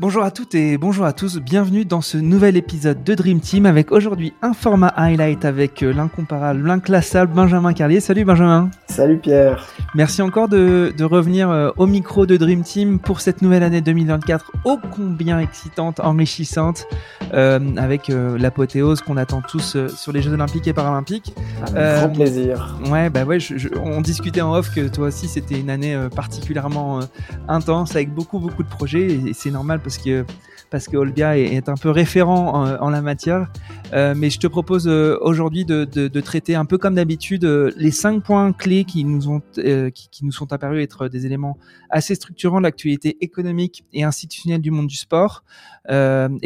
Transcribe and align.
Bonjour 0.00 0.22
à 0.22 0.30
toutes 0.30 0.54
et 0.54 0.78
bonjour 0.78 1.04
à 1.06 1.12
tous, 1.12 1.38
bienvenue 1.38 1.84
dans 1.84 2.02
ce 2.02 2.18
nouvel 2.18 2.56
épisode 2.56 3.02
de 3.02 3.14
Dream 3.16 3.40
Team 3.40 3.66
avec 3.66 3.90
aujourd'hui 3.90 4.32
un 4.42 4.52
format 4.52 4.92
highlight 4.96 5.44
avec 5.44 5.82
euh, 5.82 5.92
l'incomparable, 5.92 6.64
l'inclassable 6.64 7.34
Benjamin 7.34 7.72
Carlier. 7.72 7.98
Salut 7.98 8.24
Benjamin 8.24 8.70
Salut 8.86 9.18
Pierre 9.18 9.66
Merci 9.96 10.22
encore 10.22 10.48
de, 10.48 10.94
de 10.96 11.04
revenir 11.04 11.50
euh, 11.50 11.70
au 11.78 11.86
micro 11.86 12.26
de 12.26 12.36
Dream 12.36 12.62
Team 12.62 13.00
pour 13.00 13.20
cette 13.20 13.42
nouvelle 13.42 13.64
année 13.64 13.80
2024 13.80 14.52
ô 14.64 14.78
combien 14.94 15.40
excitante, 15.40 15.98
enrichissante, 15.98 16.86
euh, 17.34 17.58
avec 17.76 18.10
euh, 18.10 18.38
l'apothéose 18.38 19.00
qu'on 19.00 19.16
attend 19.16 19.42
tous 19.42 19.76
euh, 19.76 19.88
sur 19.88 20.12
les 20.12 20.22
Jeux 20.22 20.32
Olympiques 20.32 20.66
et 20.68 20.72
Paralympiques. 20.72 21.34
Avec 21.62 22.00
grand 22.00 22.08
plaisir. 22.10 22.78
Ouais, 22.90 23.10
bah 23.10 23.24
ouais, 23.24 23.40
je, 23.40 23.56
je, 23.56 23.68
on 23.82 24.00
discutait 24.00 24.42
en 24.42 24.54
off 24.54 24.72
que 24.72 24.88
toi 24.88 25.08
aussi 25.08 25.26
c'était 25.26 25.58
une 25.58 25.70
année 25.70 25.98
particulièrement 26.14 27.00
intense 27.48 27.96
avec 27.96 28.14
beaucoup 28.14 28.38
beaucoup 28.38 28.62
de 28.62 28.68
projets 28.68 29.06
et, 29.06 29.30
et 29.30 29.32
c'est 29.32 29.50
normal 29.50 29.80
parce 29.88 29.96
que 29.96 30.26
parce 30.70 30.86
que 30.86 30.98
Olbia 30.98 31.38
est, 31.38 31.70
un 31.70 31.76
peu 31.76 31.88
référent 31.88 32.66
en, 32.78 32.90
la 32.90 33.00
matière. 33.00 33.50
Euh, 33.94 34.12
mais 34.14 34.28
je 34.28 34.38
te 34.38 34.46
propose 34.46 34.86
euh, 34.86 35.16
aujourd'hui 35.22 35.64
de, 35.64 35.86
de, 35.86 36.20
traiter 36.20 36.54
un 36.54 36.66
peu 36.66 36.76
comme 36.76 36.94
d'habitude 36.94 37.46
euh, 37.46 37.72
les 37.78 37.90
cinq 37.90 38.22
points 38.22 38.52
clés 38.52 38.84
qui 38.84 39.02
nous 39.06 39.30
ont 39.30 39.40
qui, 39.54 40.10
nous 40.20 40.32
sont 40.32 40.52
apparus 40.52 40.82
être 40.84 41.08
des 41.08 41.24
éléments 41.24 41.56
assez 41.88 42.14
structurants 42.14 42.58
de 42.58 42.64
l'actualité 42.64 43.16
économique 43.22 43.86
et 43.94 44.04
institutionnelle 44.04 44.60
du 44.60 44.70
monde 44.70 44.88
du 44.88 44.96
sport. 44.96 45.42
et 45.88 45.92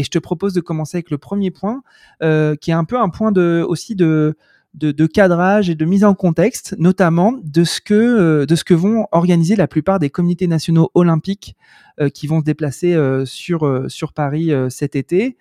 je 0.04 0.08
te 0.08 0.20
propose 0.20 0.52
de 0.52 0.60
commencer 0.60 0.98
avec 0.98 1.10
le 1.10 1.18
premier 1.18 1.50
point, 1.50 1.82
qui 2.20 2.70
est 2.70 2.74
un 2.74 2.84
peu 2.84 3.00
un 3.00 3.08
point 3.08 3.32
de 3.32 3.64
aussi 3.66 3.96
de 3.96 4.36
de, 4.74 4.90
de, 4.90 5.06
cadrage 5.06 5.68
et 5.68 5.74
de 5.74 5.84
mise 5.84 6.04
en 6.04 6.14
contexte, 6.14 6.74
notamment 6.78 7.34
de 7.42 7.64
ce 7.64 7.80
que 7.80 7.94
euh, 7.94 8.46
de 8.46 8.54
ce 8.54 8.64
que 8.64 8.74
vont 8.74 9.06
organiser 9.12 9.54
la 9.56 9.68
plupart 9.68 9.98
des 9.98 10.10
comités 10.10 10.46
nationaux 10.46 10.90
olympiques 10.94 11.56
euh, 12.00 12.08
qui 12.08 12.26
vont 12.26 12.40
se 12.40 12.44
déplacer 12.44 12.94
euh, 12.94 13.26
sur 13.26 13.66
euh, 13.66 13.86
sur 13.88 14.14
Paris 14.14 14.50
euh, 14.50 14.70
cet 14.70 14.96
été. 14.96 15.36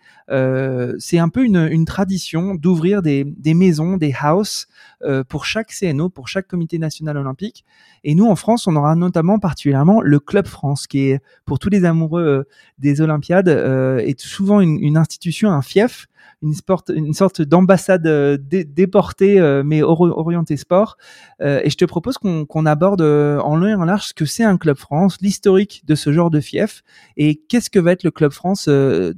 c'est 0.99 1.19
un 1.19 1.29
peu 1.29 1.43
une, 1.45 1.67
une 1.71 1.85
tradition 1.85 2.55
d'ouvrir 2.55 3.01
des, 3.01 3.23
des 3.25 3.53
maisons, 3.53 3.97
des 3.97 4.13
houses 4.13 4.67
pour 5.27 5.45
chaque 5.45 5.71
CNO, 5.71 6.09
pour 6.09 6.27
chaque 6.29 6.47
comité 6.47 6.79
national 6.79 7.17
olympique. 7.17 7.65
Et 8.05 8.15
nous 8.15 8.25
en 8.25 8.35
France, 8.37 8.65
on 8.67 8.75
aura 8.77 8.95
notamment 8.95 9.39
particulièrement 9.39 9.99
le 10.01 10.19
Club 10.19 10.47
France, 10.47 10.87
qui 10.87 11.09
est 11.09 11.19
pour 11.45 11.59
tous 11.59 11.69
les 11.69 11.83
amoureux 11.83 12.45
des 12.79 13.01
Olympiades 13.01 13.49
est 13.49 14.19
souvent 14.21 14.61
une, 14.61 14.79
une 14.81 14.95
institution, 14.95 15.51
un 15.51 15.61
fief 15.61 16.07
une, 16.41 17.13
sorte 17.13 17.41
d'ambassade 17.41 18.07
euh, 18.07 18.37
dé, 18.37 18.63
déportée, 18.63 19.39
euh, 19.39 19.63
mais 19.63 19.81
or, 19.81 20.01
orientée 20.01 20.57
sport. 20.57 20.97
Euh, 21.41 21.61
et 21.63 21.69
je 21.69 21.77
te 21.77 21.85
propose 21.85 22.17
qu'on 22.17 22.45
qu 22.45 22.67
aborde 22.67 23.01
en 23.01 23.55
long 23.55 23.67
et 23.67 23.73
en 23.73 23.85
large 23.85 24.07
ce 24.07 24.13
que 24.13 24.25
c'est 24.25 24.43
un 24.43 24.57
Club 24.57 24.77
France, 24.77 25.17
l'historique 25.21 25.83
de 25.85 25.95
ce 25.95 26.11
genre 26.11 26.29
de 26.29 26.39
fief, 26.39 26.83
et 27.17 27.35
qu'est-ce 27.35 27.69
que 27.69 27.79
va 27.79 27.91
être 27.91 28.03
le 28.03 28.11
Club 28.11 28.31
France 28.31 28.69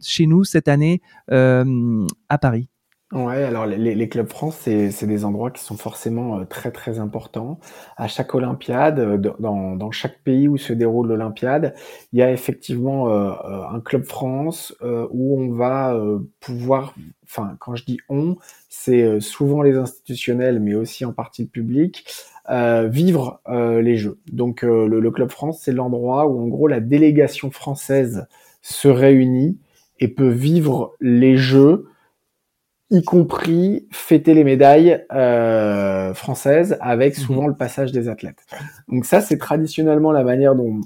chez 0.01 0.25
nous 0.25 0.43
cette 0.43 0.67
année 0.67 1.01
à 1.29 2.37
Paris. 2.39 2.69
Ouais, 3.13 3.43
alors 3.43 3.67
les, 3.67 3.93
les 3.93 4.09
clubs 4.09 4.27
France, 4.27 4.57
c'est 4.57 5.05
des 5.05 5.23
endroits 5.23 5.51
qui 5.51 5.63
sont 5.63 5.77
forcément 5.77 6.39
euh, 6.39 6.45
très 6.45 6.71
très 6.71 6.97
importants. 6.97 7.59
À 7.95 8.07
chaque 8.07 8.33
Olympiade, 8.33 8.97
euh, 8.97 9.17
dans, 9.17 9.75
dans 9.75 9.91
chaque 9.91 10.23
pays 10.23 10.47
où 10.47 10.57
se 10.57 10.73
déroule 10.73 11.09
l'Olympiade, 11.09 11.75
il 12.11 12.17
y 12.17 12.23
a 12.23 12.31
effectivement 12.31 13.09
euh, 13.09 13.29
euh 13.29 13.67
un 13.69 13.81
club 13.81 14.03
France 14.05 14.75
où 14.81 15.39
on 15.39 15.51
va 15.51 15.95
pouvoir, 16.39 16.95
enfin 17.23 17.55
quand 17.59 17.75
je 17.75 17.85
dis 17.85 17.99
on, 18.09 18.37
c'est 18.67 19.19
souvent 19.19 19.61
les 19.61 19.77
institutionnels, 19.77 20.59
mais 20.59 20.75
aussi 20.75 21.05
en 21.05 21.13
partie 21.13 21.43
le 21.43 21.47
public, 21.47 22.05
vivre 22.49 23.41
les 23.47 23.95
Jeux. 23.95 24.19
Donc 24.31 24.61
le, 24.63 24.87
le 24.87 25.11
club 25.11 25.31
France, 25.31 25.61
c'est 25.63 25.71
l'endroit 25.71 26.27
où 26.27 26.41
en 26.41 26.47
gros 26.47 26.67
la 26.67 26.79
délégation 26.79 27.51
française 27.51 28.27
se 28.61 28.87
réunit 28.87 29.57
et 29.99 30.07
peut 30.07 30.29
vivre 30.29 30.93
les 30.99 31.37
Jeux 31.37 31.87
y 32.91 33.03
compris 33.03 33.87
fêter 33.91 34.33
les 34.33 34.43
médailles 34.43 35.05
euh, 35.11 36.13
françaises 36.13 36.77
avec 36.81 37.17
mhm. 37.17 37.23
souvent 37.23 37.47
le 37.47 37.55
passage 37.55 37.91
des 37.91 38.09
athlètes. 38.09 38.45
Donc 38.87 39.05
ça, 39.05 39.21
c'est 39.21 39.37
traditionnellement 39.37 40.11
la 40.11 40.23
manière 40.23 40.55
dont, 40.55 40.81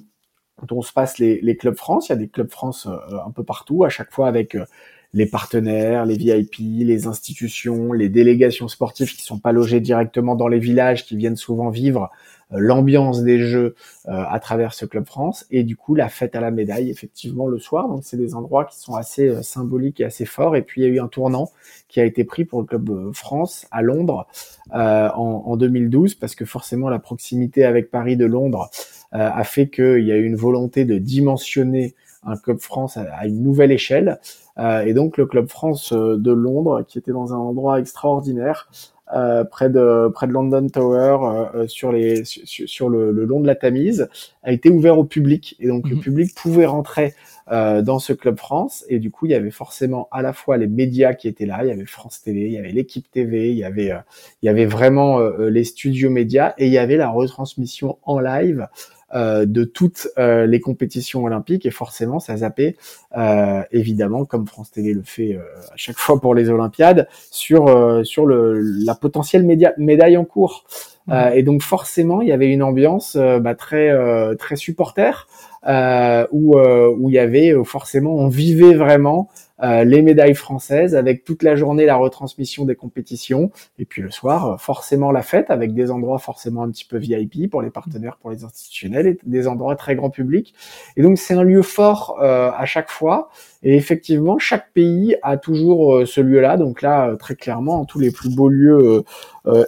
dont 0.64 0.82
se 0.82 0.94
passent 0.94 1.20
les, 1.20 1.42
les, 1.42 1.58
clubs 1.58 1.76
France. 1.76 2.08
Il 2.08 2.12
y 2.12 2.14
a 2.14 2.18
des 2.18 2.30
clubs 2.30 2.50
France 2.50 2.88
euh, 2.88 3.18
un 3.26 3.32
peu 3.32 3.44
partout, 3.44 3.84
à 3.84 3.90
chaque 3.90 4.12
fois 4.12 4.28
avec 4.28 4.56
euh, 4.56 4.66
les 5.14 5.26
partenaires, 5.26 6.06
les 6.06 6.18
VIP, 6.18 6.56
les 6.60 7.08
institutions, 7.08 7.92
les 7.92 8.10
délégations 8.10 8.68
sportives 8.68 9.14
qui 9.14 9.24
sont 9.24 9.40
pas 9.40 9.52
logées 9.52 9.80
directement 9.80 10.36
dans 10.36 10.48
les 10.48 10.60
villages, 10.60 11.06
qui 11.06 11.18
viennent 11.18 11.36
souvent 11.36 11.70
vivre 11.70 12.10
l'ambiance 12.52 13.24
des 13.24 13.40
jeux 13.40 13.76
euh, 14.08 14.24
à 14.30 14.40
travers 14.40 14.74
ce 14.74 14.86
club 14.86 15.06
France. 15.06 15.46
Et 15.52 15.64
du 15.64 15.76
coup 15.76 15.96
la 15.96 16.10
fête 16.10 16.36
à 16.36 16.42
la 16.42 16.52
médaille 16.52 16.90
effectivement 16.90 17.48
le 17.48 17.60
soir. 17.60 17.88
Donc 17.88 18.02
c'est 18.04 18.18
des 18.18 18.36
endroits 18.36 18.66
qui 18.66 18.80
sont 18.80 18.96
assez 18.96 19.28
euh, 19.28 19.42
symboliques 19.42 20.00
et 20.00 20.06
assez 20.06 20.26
forts. 20.26 20.56
Et 20.56 20.62
puis 20.62 20.82
il 20.82 20.84
y 20.86 20.88
a 20.88 20.94
eu 20.94 21.00
un 21.00 21.08
tournant 21.08 21.52
qui 21.88 22.00
a 22.00 22.06
été 22.06 22.24
pris 22.24 22.46
pour 22.46 22.62
le 22.62 22.68
club 22.68 23.14
France 23.14 23.68
à 23.72 23.82
Londres 23.82 24.28
euh, 24.74 25.10
en, 25.10 25.44
en, 25.46 25.58
2012 25.58 26.16
parce 26.16 26.36
que 26.36 26.46
forcément 26.46 26.90
la 26.90 27.00
proximité 27.00 27.64
avec 27.64 27.90
Paris 27.92 28.18
de 28.18 28.26
Londres 28.26 28.70
euh, 29.14 29.30
a 29.34 29.44
fait 29.44 29.70
qu'il 29.70 30.04
y 30.04 30.12
a 30.12 30.16
eu 30.16 30.26
une 30.26 30.36
volonté 30.36 30.86
de 30.86 30.98
dimensionner 30.98 31.96
un 32.24 32.36
club 32.36 32.60
France 32.60 32.98
à, 32.98 33.04
à 33.14 33.26
une 33.26 33.42
nouvelle 33.42 33.72
échelle. 33.72 34.20
Euh, 34.58 34.82
et 34.82 34.94
donc 34.94 35.18
le 35.18 35.26
club 35.26 35.48
France 35.48 35.94
de 35.94 36.32
Londres 36.32 36.84
qui 36.88 36.98
était 36.98 37.12
dans 37.12 37.34
un 37.34 37.38
endroit 37.38 37.80
extraordinaire 37.80 38.70
euh, 39.16 39.44
près 39.44 39.70
de 39.70 40.10
près 40.14 40.28
de 40.28 40.34
London 40.34 40.68
Tower 40.68 41.18
euh, 41.22 41.46
euh, 41.56 41.68
sur 41.68 41.92
les 41.92 42.26
sur, 42.26 42.68
sur 42.68 42.90
le, 42.90 43.12
le, 43.12 43.26
long 43.26 43.40
de 43.40 43.48
la 43.48 43.56
Tamise 43.56 44.10
a 44.44 44.52
été 44.52 44.70
ouvert 44.70 44.98
au 44.98 45.04
public. 45.04 45.56
Et 45.60 45.68
donc 45.68 45.90
le 45.90 45.96
mhm. 45.96 46.02
public 46.02 46.36
pouvait 46.36 46.66
rentrer 46.66 47.14
euh, 47.50 47.82
dans 47.82 48.00
ce 48.00 48.12
club 48.12 48.38
France. 48.38 48.84
Et 48.90 49.00
du 49.00 49.10
coup 49.10 49.26
il 49.26 49.32
y 49.32 49.36
avait 49.36 49.52
forcément 49.52 50.10
à 50.12 50.22
la 50.22 50.34
fois 50.34 50.58
les 50.58 50.68
médias 50.68 51.14
qui 51.14 51.30
étaient 51.30 51.46
là 51.46 51.60
il 51.64 51.70
y 51.70 51.72
avait 51.72 51.86
France 51.86 52.22
TV 52.22 52.42
il 52.42 52.52
y 52.52 52.58
avait 52.58 52.74
l'équipe 52.74 53.10
TV 53.10 53.52
il 53.52 53.58
y 53.58 53.64
avait 53.64 53.92
euh, 53.92 54.00
il 54.42 54.48
y 54.48 54.50
avait 54.50 54.66
vraiment 54.66 55.20
euh, 55.20 55.50
les 55.50 55.64
studios 55.64 56.10
médias. 56.10 56.54
Et 56.58 56.68
il 56.68 56.74
y 56.74 56.78
avait 56.78 56.98
la 56.98 57.10
retransmission 57.10 58.00
en 58.04 58.20
live 58.20 58.68
de 59.14 59.64
toutes 59.64 60.08
euh, 60.18 60.46
les 60.46 60.60
compétitions 60.60 61.24
olympiques. 61.24 61.66
Et 61.66 61.72
forcément 61.72 62.20
ça 62.20 62.38
zappait 62.38 62.76
euh, 63.18 63.62
évidemment 63.72 64.26
comme 64.26 64.48
France 64.48 64.72
TV 64.72 64.94
le 64.94 65.04
fait 65.04 65.36
à 65.36 65.76
chaque 65.76 65.98
fois 65.98 66.20
pour 66.20 66.36
les 66.36 66.50
Olympiades 66.50 67.08
sur 67.32 68.06
sur 68.06 68.26
le 68.26 68.60
la 68.60 68.96
potentielle 68.96 69.44
média, 69.44 69.74
médaille 69.78 70.18
en 70.18 70.26
cours. 70.26 70.66
Mmh. 71.10 71.30
et 71.36 71.44
donc 71.44 71.62
forcément 71.62 72.20
il 72.22 72.28
y 72.28 72.34
avait 72.34 72.52
une 72.52 72.62
ambiance 72.62 73.16
bah, 73.16 73.56
très 73.56 73.96
très 74.36 74.58
supporter 74.58 75.28
où 75.68 76.58
où 76.58 77.10
il 77.10 77.14
y 77.14 77.20
avait 77.20 77.54
forcément 77.64 78.16
on 78.16 78.28
vivait 78.28 78.76
vraiment 78.76 79.30
euh, 79.64 79.84
les 79.84 80.04
médailles 80.04 80.36
françaises, 80.36 80.96
avec 80.96 81.24
toute 81.24 81.42
la 81.42 81.56
journée 81.56 81.86
la 81.86 81.96
retransmission 81.96 82.66
des 82.66 82.76
compétitions, 82.76 83.52
et 83.80 83.86
puis 83.86 84.04
le 84.04 84.12
soir, 84.12 84.54
euh, 84.54 84.58
forcément 84.58 85.12
la 85.12 85.24
fête, 85.24 85.50
avec 85.50 85.74
des 85.74 85.90
endroits 85.90 86.20
forcément 86.20 86.62
un 86.62 86.70
petit 86.70 86.86
peu 86.86 86.98
VIP 86.98 87.50
pour 87.50 87.64
les 87.64 87.72
partenaires, 87.72 88.18
pour 88.18 88.30
les 88.30 88.44
institutionnels, 88.44 89.08
et 89.08 89.20
des 89.26 89.48
endroits 89.48 89.76
très 89.76 89.96
grand 89.96 90.12
public. 90.12 90.54
Et 90.96 91.02
donc 91.02 91.18
c'est 91.18 91.34
un 91.34 91.42
lieu 91.42 91.64
fort 91.64 92.20
euh, 92.22 92.52
à 92.56 92.66
chaque 92.66 92.92
fois, 92.92 93.30
et 93.64 93.76
effectivement, 93.76 94.38
chaque 94.38 94.72
pays 94.74 95.16
a 95.24 95.38
toujours 95.38 95.96
euh, 95.96 96.06
ce 96.06 96.22
lieu-là. 96.22 96.58
Donc 96.58 96.84
là, 96.84 97.16
très 97.18 97.36
clairement, 97.36 97.86
tous 97.86 98.00
les 98.00 98.12
plus 98.12 98.34
beaux 98.34 98.50
lieux 98.50 99.04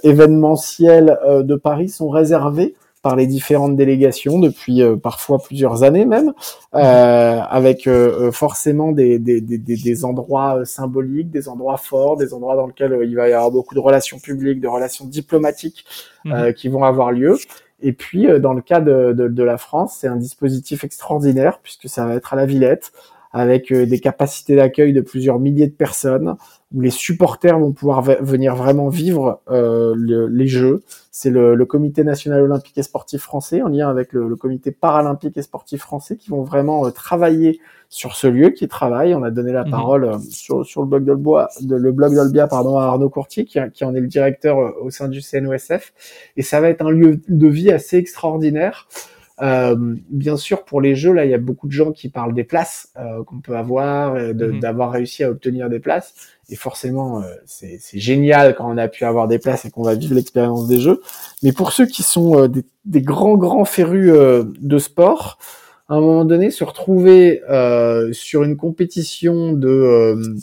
événementiels 0.04 1.18
de 1.26 1.56
Paris 1.56 1.90
sont 1.90 2.10
réservés 2.10 2.76
par 3.02 3.16
les 3.16 3.28
différentes 3.28 3.78
délégations 3.78 4.40
depuis 4.40 4.82
euh, 4.82 4.98
parfois 4.98 5.40
plusieurs 5.40 5.84
années 5.84 6.06
même, 6.06 6.34
euh, 6.76 7.40
avec 7.50 7.88
euh, 7.88 8.28
euh 8.28 8.32
forcément 8.32 8.92
des, 8.92 9.20
des, 9.20 9.40
des, 9.40 9.58
des, 9.58 10.06
endroits 10.06 10.66
symboliques, 10.66 11.30
des 11.30 11.48
endroits 11.48 11.78
forts, 11.78 12.18
des 12.18 12.34
endroits 12.34 12.56
dans 12.56 12.68
lesquels 12.68 13.00
il 13.04 13.16
va 13.16 13.30
y 13.30 13.34
avoir 13.34 13.52
beaucoup 13.52 13.74
de 13.74 13.80
relations 13.80 14.20
publiques, 14.20 14.60
de 14.60 14.68
relations 14.68 15.06
diplomatiques 15.06 15.86
mmh. 16.26 16.54
qui 16.54 16.68
vont 16.68 16.84
avoir 16.84 17.12
lieu. 17.12 17.38
Et 17.82 17.94
puis, 17.94 18.28
dans 18.42 18.54
le 18.54 18.62
cas 18.62 18.82
de, 18.82 19.14
de, 19.14 19.30
de 19.30 19.44
la 19.44 19.58
France, 19.58 19.98
c'est 20.00 20.08
un 20.08 20.18
dispositif 20.18 20.84
extraordinaire 20.84 21.60
puisque 21.64 21.88
ça 21.88 22.06
va 22.06 22.16
être 22.16 22.34
à 22.34 22.36
la 22.36 22.46
Villette, 22.46 22.92
avec 23.32 23.72
des 23.72 24.00
capacités 24.00 24.56
d'accueil 24.56 24.92
de 24.92 25.02
plusieurs 25.02 25.40
milliers 25.40 25.68
de 25.68 25.74
personnes, 25.74 26.36
où 26.74 26.82
les 26.82 26.92
supporters 26.92 27.58
vont 27.58 27.72
pouvoir 27.72 28.02
venir 28.02 28.56
vraiment 28.56 28.90
vivre 28.90 29.42
euh, 29.50 29.94
le, 29.96 30.28
les 30.28 30.48
Jeux. 30.48 30.84
C'est 31.12 31.32
le, 31.32 31.56
le, 31.56 31.66
Comité 31.66 32.04
national 32.04 32.42
olympique 32.42 32.78
et 32.78 32.84
sportif 32.84 33.22
français, 33.22 33.62
en 33.62 33.70
lien 33.70 33.90
avec 33.90 34.14
le, 34.14 34.28
le 34.28 34.36
Comité 34.36 34.72
paralympique 34.72 35.36
et 35.38 35.42
sportif 35.42 35.82
français, 35.82 36.16
qui 36.16 36.30
vont 36.30 36.44
vraiment 36.44 36.86
euh, 36.86 36.92
travailler 36.92 37.60
sur 37.90 38.16
ce 38.16 38.28
lieu, 38.28 38.52
qui 38.52 38.68
travaille. 38.68 39.16
On 39.16 39.24
a 39.24 39.32
donné 39.32 39.52
la 39.52 39.66
mmh. 39.66 39.72
parole 39.72 40.04
euh, 40.06 40.18
sur, 40.30 40.64
sur, 40.64 40.82
le 40.82 40.88
blog 40.88 41.06
d'Olbia, 41.06 41.50
de, 41.62 41.76
le 41.76 41.92
blog 41.92 42.14
d'Olbia, 42.14 42.48
pardon, 42.48 42.78
à 42.78 42.84
Arnaud 42.84 43.10
Courtier, 43.10 43.46
qui, 43.46 43.60
qui, 43.74 43.84
en 43.84 43.96
est 43.96 44.00
le 44.00 44.08
directeur 44.08 44.60
euh, 44.60 44.72
au 44.82 44.92
sein 44.92 45.08
du 45.08 45.22
CNOSF. 45.22 45.94
Et 46.38 46.44
ça 46.44 46.62
va 46.62 46.70
être 46.70 46.84
un 46.84 46.92
lieu 46.92 47.20
de 47.28 47.48
vie 47.48 47.72
assez 47.72 47.98
extraordinaire. 47.98 48.88
Euh, 49.42 49.76
bien 50.10 50.38
sûr, 50.38 50.66
pour 50.66 50.82
les 50.82 50.96
jeux, 50.96 51.14
là, 51.14 51.26
il 51.26 51.32
y 51.32 51.34
a 51.34 51.40
beaucoup 51.40 51.68
de 51.68 51.72
gens 51.72 51.92
qui 51.92 52.10
parlent 52.10 52.34
des 52.34 52.44
places 52.44 52.90
euh, 52.98 53.24
qu'on 53.24 53.40
peut 53.40 53.56
avoir, 53.56 54.14
d'avoir 54.34 54.90
de, 54.90 54.94
mmh. 54.94 54.98
réussi 54.98 55.24
à 55.24 55.30
obtenir 55.30 55.70
des 55.70 55.80
places. 55.80 56.14
Et 56.50 56.56
forcément, 56.56 57.22
euh, 57.22 57.26
c'est 57.46 57.80
génial 57.94 58.56
quand 58.56 58.70
on 58.70 58.78
a 58.78 58.88
pu 58.88 59.06
avoir 59.06 59.28
des 59.28 59.40
places 59.40 59.66
et 59.66 59.72
qu'on 59.72 59.84
va 59.84 59.96
vivre 59.96 60.16
l'expérience 60.16 60.68
des 60.68 60.80
jeux. 60.80 61.02
Mais 61.44 61.52
pour 61.52 61.72
ceux 61.72 61.86
qui 61.86 62.02
sont 62.02 62.40
euh, 62.40 62.48
des, 62.48 62.66
des, 62.86 63.02
grands, 63.02 63.38
grands 63.38 63.66
férus 63.66 64.12
euh, 64.12 64.44
de 64.60 64.78
sport, 64.80 65.38
à 65.88 65.96
un 65.96 66.02
moment 66.02 66.26
donné, 66.26 66.52
se 66.52 66.64
retrouver 66.64 67.42
sur 68.12 68.44
une 68.44 68.58
compétition 68.58 69.54
de 69.54 69.68
euh, 69.68 70.36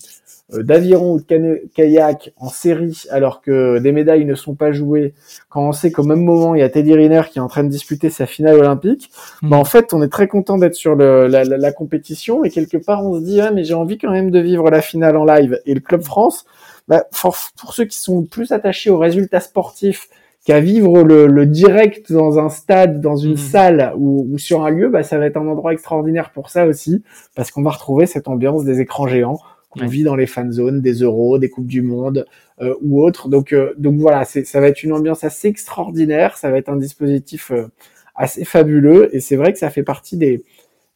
d'aviron 0.51 1.15
ou 1.15 1.21
de 1.21 1.63
kayak 1.75 2.33
en 2.37 2.49
série 2.49 3.03
alors 3.11 3.43
que 3.43 3.79
des 3.79 3.91
médailles 3.91 4.25
ne 4.25 4.37
sont 4.37 4.55
pas 4.55 4.71
jouées, 4.71 5.15
quand 5.49 5.69
on 5.69 5.73
sait 5.73 5.91
qu'au 5.91 6.05
même 6.05 6.23
moment 6.23 6.55
il 6.55 6.61
y 6.61 6.63
a 6.63 6.69
Teddy 6.69 6.95
Riner 6.95 7.23
qui 7.31 7.39
est 7.39 7.43
en 7.43 7.49
train 7.49 7.65
de 7.65 7.69
disputer 7.69 8.11
sa 8.11 8.27
finale 8.27 8.57
olympique, 8.57 9.11
bah 9.43 9.57
en 9.57 9.65
fait 9.65 9.93
on 9.93 10.03
est 10.03 10.09
très 10.09 10.29
content 10.29 10.57
d'être 10.57 10.77
sur 10.77 10.95
le, 10.95 11.27
la, 11.27 11.43
la, 11.45 11.73
compétition 11.73 12.45
et 12.45 12.51
quelque 12.51 12.77
part 12.77 13.05
on 13.05 13.15
se 13.15 13.25
dit 13.25 13.41
ah 13.41 13.51
mais 13.51 13.65
j'ai 13.65 13.75
envie 13.75 13.99
quand 13.99 14.13
même 14.13 14.31
de 14.31 14.39
vivre 14.39 14.71
la 14.71 14.81
finale 14.81 15.17
en 15.17 15.25
live. 15.25 15.61
Et 15.67 15.75
le 15.75 15.81
club 15.81 16.03
France, 16.03 16.47
bah, 16.89 17.05
pour, 17.21 17.37
pour 17.59 17.75
ceux 17.75 17.85
qui 17.85 17.99
sont 17.99 18.25
plus 18.25 18.53
attachés 18.53 18.91
aux 18.91 18.99
résultats 18.99 19.41
sportifs 19.41 20.09
qu'à 20.45 20.61
vivre 20.61 21.03
le, 21.03 21.27
le, 21.27 21.45
direct 21.45 22.13
dans 22.13 22.39
un 22.39 22.49
stade, 22.49 23.01
dans 23.01 23.17
une 23.17 23.33
hmm. 23.33 23.37
salle 23.37 23.93
ou, 23.97 24.29
ou, 24.31 24.39
sur 24.39 24.65
un 24.65 24.71
lieu, 24.71 24.89
bah, 24.89 25.03
ça 25.03 25.19
va 25.19 25.27
être 25.27 25.37
un 25.37 25.49
endroit 25.49 25.73
extraordinaire 25.73 26.31
pour 26.31 26.51
ça 26.51 26.67
aussi, 26.67 27.03
parce 27.35 27.51
qu'on 27.51 27.63
va 27.63 27.71
retrouver 27.71 28.07
cette 28.07 28.29
ambiance 28.29 28.65
des 28.65 28.81
écrans 28.81 29.09
géants 29.09 29.41
on 29.81 29.87
vit 29.87 30.03
dans 30.03 30.17
les 30.17 30.27
fan 30.27 30.53
zones 30.53 30.81
des 30.81 30.95
euros, 30.95 31.39
des 31.39 31.51
coupes 31.51 31.67
du 31.67 31.83
monde 31.83 32.27
euh, 32.61 32.75
ou 32.83 33.03
autres. 33.03 33.29
Donc, 33.29 33.53
euh, 33.53 33.75
donc 33.79 33.97
voilà, 33.97 34.25
ça 34.25 34.61
va 34.61 34.69
être 34.69 34.83
une 34.83 34.93
ambiance 34.93 35.25
assez 35.25 35.49
extraordinaire. 35.49 36.37
Ça 36.37 36.51
va 36.51 36.59
être 36.59 36.69
un 36.69 36.77
dispositif 36.77 37.51
euh, 37.51 37.67
assez 38.15 38.45
fabuleux. 38.45 39.15
Et 39.15 39.21
c'est 39.21 39.37
vrai 39.37 39.53
que 39.53 39.59
ça 39.59 39.71
fait 39.71 39.83
partie 39.83 40.17
des, 40.17 40.45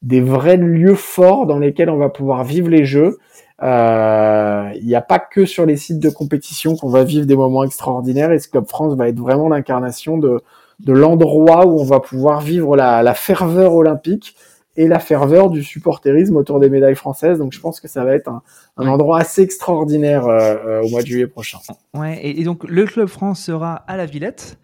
des 0.02 0.20
vrais 0.20 0.56
lieux 0.56 0.94
forts 0.94 1.46
dans 1.46 1.58
lesquels 1.58 1.90
on 1.90 1.98
va 1.98 2.08
pouvoir 2.08 2.44
vivre 2.44 2.68
les 2.68 2.84
jeux. 2.84 3.18
Il 3.62 4.86
n'y 4.86 4.94
a 4.94 5.04
pas 5.06 5.18
que 5.18 5.44
sur 5.44 5.66
les 5.66 5.76
sites 5.76 6.00
de 6.00 6.08
compétition 6.08 6.76
qu'on 6.76 6.88
va 6.88 7.04
vivre 7.04 7.26
des 7.26 7.36
moments 7.36 7.64
extraordinaires. 7.64 8.32
Et 8.32 8.38
ce 8.38 8.48
Club 8.48 8.66
France 8.66 8.96
va 8.96 9.08
être 9.08 9.18
vraiment 9.18 9.48
l'incarnation 9.48 10.16
de, 10.16 10.40
de 10.80 10.92
l'endroit 10.92 11.66
où 11.66 11.78
on 11.78 11.84
va 11.84 12.00
pouvoir 12.00 12.40
vivre 12.40 12.76
la, 12.76 13.02
la 13.02 13.14
ferveur 13.14 13.74
olympique 13.74 14.34
et 14.76 14.88
la 14.88 14.98
ferveur 14.98 15.50
du 15.50 15.62
supporterisme 15.62 16.36
autour 16.36 16.60
des 16.60 16.70
médailles 16.70 16.94
françaises. 16.94 17.38
Donc 17.38 17.52
je 17.52 17.60
pense 17.60 17.80
que 17.80 17.88
ça 17.88 18.04
va 18.04 18.14
être 18.14 18.28
un, 18.28 18.86
endroit 18.86 19.18
assez 19.18 19.42
extraordinaire 19.42 20.26
euh, 20.26 20.56
euh, 20.66 20.82
au 20.82 20.88
mois 20.88 21.02
de 21.02 21.06
juillet 21.06 21.26
prochain. 21.26 21.58
Ouais, 21.94 22.20
et, 22.22 22.44
donc 22.44 22.64
le 22.68 22.84
Club 22.84 23.08
France 23.08 23.42
sera 23.42 23.74
à 23.74 23.96
la 23.96 24.06
Villette. 24.06 24.58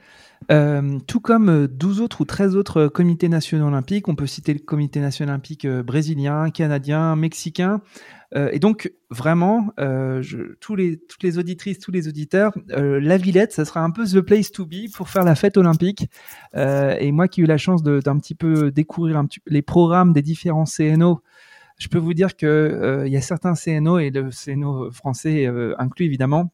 Euh, 0.53 0.99
tout 1.06 1.19
comme 1.19 1.67
12 1.67 2.03
autres 2.03 2.20
ou 2.20 2.25
13 2.25 2.56
autres 2.56 2.87
comités 2.87 3.29
nationaux 3.29 3.67
olympiques, 3.67 4.06
on 4.06 4.14
peut 4.14 4.26
citer 4.26 4.53
le 4.53 4.61
comité 4.61 5.00
national 5.00 5.35
olympique 5.35 5.67
brésilien, 5.67 6.50
canadien, 6.50 7.17
mexicain, 7.17 7.81
euh, 8.34 8.50
et 8.52 8.58
donc, 8.58 8.93
vraiment, 9.11 9.73
euh, 9.78 10.23
toutes 10.61 10.78
les 10.78 11.38
auditrices, 11.38 11.78
tous 11.78 11.90
les 11.90 12.08
auditeurs, 12.08 12.52
euh, 12.70 13.00
la 13.00 13.17
Villette, 13.17 13.52
ça 13.52 13.64
sera 13.64 13.81
un 13.81 13.90
peu 13.90 14.05
the 14.05 14.20
place 14.20 14.50
to 14.50 14.67
be 14.67 14.90
pour 14.94 15.08
faire 15.08 15.25
la 15.25 15.34
fête 15.34 15.56
olympique. 15.56 16.08
et 16.55 17.12
moi 17.12 17.28
qui 17.28 17.40
ai 17.40 17.44
eu 17.44 17.46
la 17.46 17.58
chance 17.58 17.82
d'un 17.82 18.19
petit 18.19 18.34
peu 18.34 18.70
découvrir 18.70 19.17
un 19.17 19.26
petit, 19.26 19.40
les 19.46 19.62
programmes 19.62 20.12
des 20.12 20.23
différents 20.23 20.64
CNO, 20.64 21.20
je 21.78 21.88
peux 21.88 21.99
vous 21.99 22.14
dire 22.14 22.37
que 22.37 23.05
il 23.06 23.12
y 23.12 23.17
a 23.17 23.20
certains 23.20 23.55
CNO 23.55 23.99
et 23.99 24.11
le 24.11 24.31
CNO 24.31 24.90
français 24.90 25.46
inclus 25.78 26.06
évidemment 26.06 26.52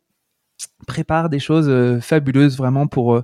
prépare 0.86 1.28
des 1.28 1.40
choses 1.40 2.00
fabuleuses 2.00 2.56
vraiment 2.56 2.86
pour 2.86 3.20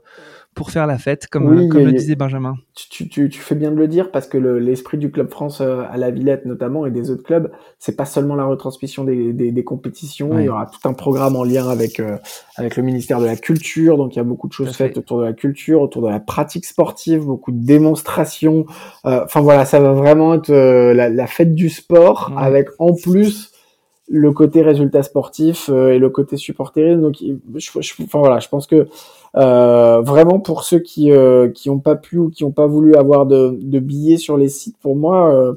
pour 0.59 0.73
faire 0.73 0.89
la 0.89 0.99
fête, 0.99 1.29
comme, 1.29 1.69
comme 1.69 1.85
le 1.85 1.93
disait 1.93 2.17
Benjamin. 2.17 2.57
Tu, 2.75 3.09
tu, 3.09 3.29
tu, 3.29 3.41
fais 3.41 3.55
bien 3.55 3.71
de 3.71 3.77
le 3.77 3.87
dire 3.87 4.11
parce 4.11 4.27
que 4.27 4.37
l'esprit 4.39 4.99
du 4.99 5.13
Club 5.13 5.31
France 5.31 5.61
euh, 5.61 5.85
à 5.89 5.97
la 5.97 6.11
Villette 6.11 6.47
notamment 6.47 6.85
et 6.85 6.91
des 6.91 7.13
autres 7.13 7.23
clubs, 7.23 7.53
c'est 7.79 7.97
pas 7.97 8.05
seulement 8.05 8.35
la 8.35 8.45
retransmission 8.45 9.05
des, 9.05 9.33
des, 9.33 9.53
des 9.53 9.63
compétitions, 9.63 10.37
il 10.37 10.47
y 10.47 10.49
aura 10.49 10.67
tout 10.67 10.89
un 10.89 10.95
programme 10.95 11.37
en 11.37 11.45
lien 11.45 11.69
avec 11.69 12.01
euh, 12.01 12.17
avec 12.57 12.75
le 12.75 12.83
ministère 12.83 13.21
de 13.21 13.27
la 13.27 13.37
Culture, 13.37 13.97
donc 13.97 14.17
il 14.17 14.19
y 14.19 14.21
a 14.21 14.25
beaucoup 14.25 14.49
de 14.49 14.53
choses 14.53 14.75
faites 14.75 14.99
autour 14.99 15.21
de 15.21 15.27
la 15.27 15.33
culture, 15.33 15.81
autour 15.81 16.03
de 16.03 16.09
la 16.09 16.19
pratique 16.19 16.67
sportive, 16.67 17.25
beaucoup 17.25 17.53
de 17.53 17.65
démonstrations. 17.65 18.67
Euh, 19.07 19.23
enfin 19.27 19.41
voilà, 19.41 19.65
ça 19.65 19.79
va 19.79 19.93
vraiment 19.93 20.35
être 20.35 20.51
la, 20.51 21.09
la, 21.09 21.27
fête 21.29 21.55
du 21.55 21.69
sport 21.69 22.33
avec 22.37 22.69
en 22.81 22.95
plus 22.95 23.53
le 24.09 24.33
côté 24.33 24.63
résultat 24.63 25.03
sportif 25.03 25.69
et 25.69 25.99
le 25.99 26.11
côté 26.11 26.37
supporterisme. 26.37 27.03
Donc, 27.03 27.17
je, 27.21 27.81
je, 27.81 28.03
enfin 28.03 28.19
voilà, 28.19 28.39
je 28.39 28.49
pense 28.49 28.67
que 28.67 28.87
euh, 29.37 30.01
vraiment 30.01 30.41
pour 30.41 30.65
ceux 30.65 30.79
qui 30.79 31.13
euh, 31.13 31.51
qui 31.51 31.69
n'ont 31.69 31.79
pas 31.79 31.97
pu 31.97 32.17
ou 32.19 32.31
qui 32.31 32.45
n'ont 32.45 32.51
pas 32.51 32.67
voulu 32.67 32.95
avoir 32.95 33.27
de, 33.27 33.59
de, 33.61 33.79
billets 33.79 34.17
sur 34.17 34.37
les 34.37 34.49
sites, 34.49 34.79
pour 34.79 34.97
moi, 34.97 35.33
euh, 35.33 35.55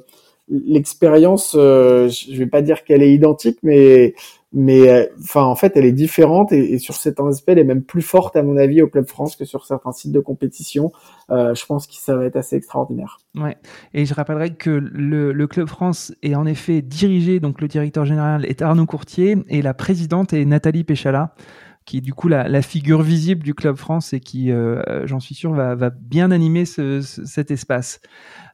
l'expérience, 0.50 1.52
je 1.54 2.38
vais 2.38 2.48
pas 2.48 2.62
dire 2.62 2.84
qu'elle 2.84 3.02
est 3.02 3.14
identique, 3.14 3.60
mais 3.64 4.14
mais 4.54 5.10
enfin 5.20 5.44
en 5.44 5.56
fait 5.56 5.74
elle 5.76 5.86
est 5.86 5.94
différente 5.94 6.52
et, 6.52 6.78
sur 6.78 6.96
certains 6.96 7.28
aspects 7.28 7.50
elle 7.50 7.60
est 7.60 7.64
même 7.64 7.84
plus 7.84 8.02
forte 8.02 8.36
à 8.36 8.44
mon 8.44 8.58
avis 8.58 8.82
au 8.82 8.88
Club 8.88 9.08
France 9.08 9.36
que 9.36 9.46
sur 9.46 9.66
certains 9.66 9.92
sites 9.92 10.12
de 10.12 10.20
compétition. 10.20 10.92
je 11.30 11.66
pense 11.66 11.88
que 11.88 11.94
ça 11.96 12.16
va 12.16 12.26
être 12.26 12.36
assez 12.36 12.56
extraordinaire. 12.56 13.18
Ouais. 13.36 13.56
Et 13.94 14.06
je 14.06 14.14
rappellerai 14.14 14.56
que 14.56 14.70
le, 14.70 15.32
le, 15.32 15.48
Club 15.48 15.68
France 15.68 16.14
est 16.22 16.36
en 16.36 16.46
effet 16.46 16.82
dirigé, 16.82 17.40
donc 17.40 17.62
le 17.62 17.68
directeur 17.68 18.06
général 18.06 18.46
est 18.46 18.62
Arnaud 18.62 18.86
Courtier 18.86 19.38
et 19.48 19.62
la 19.62 19.74
présidente 19.74 20.34
est 20.34 20.44
Nathalie 20.44 20.84
Péchala 20.84 21.34
qui 21.92 21.98
est 21.98 22.02
du 22.02 22.14
coup 22.14 22.30
la, 22.30 22.62
figure 22.62 23.02
visible 23.02 23.44
du 23.44 23.54
Club 23.54 23.76
France 23.76 24.14
et 24.14 24.22
qui, 24.22 24.50
euh, 24.50 25.06
j'en 25.08 25.20
suis 25.20 25.36
sûr, 25.36 25.52
va, 25.52 25.90
bien 25.90 26.32
animer 26.32 26.64
ce, 26.64 27.02
cet 27.02 27.52
espace. 27.52 28.00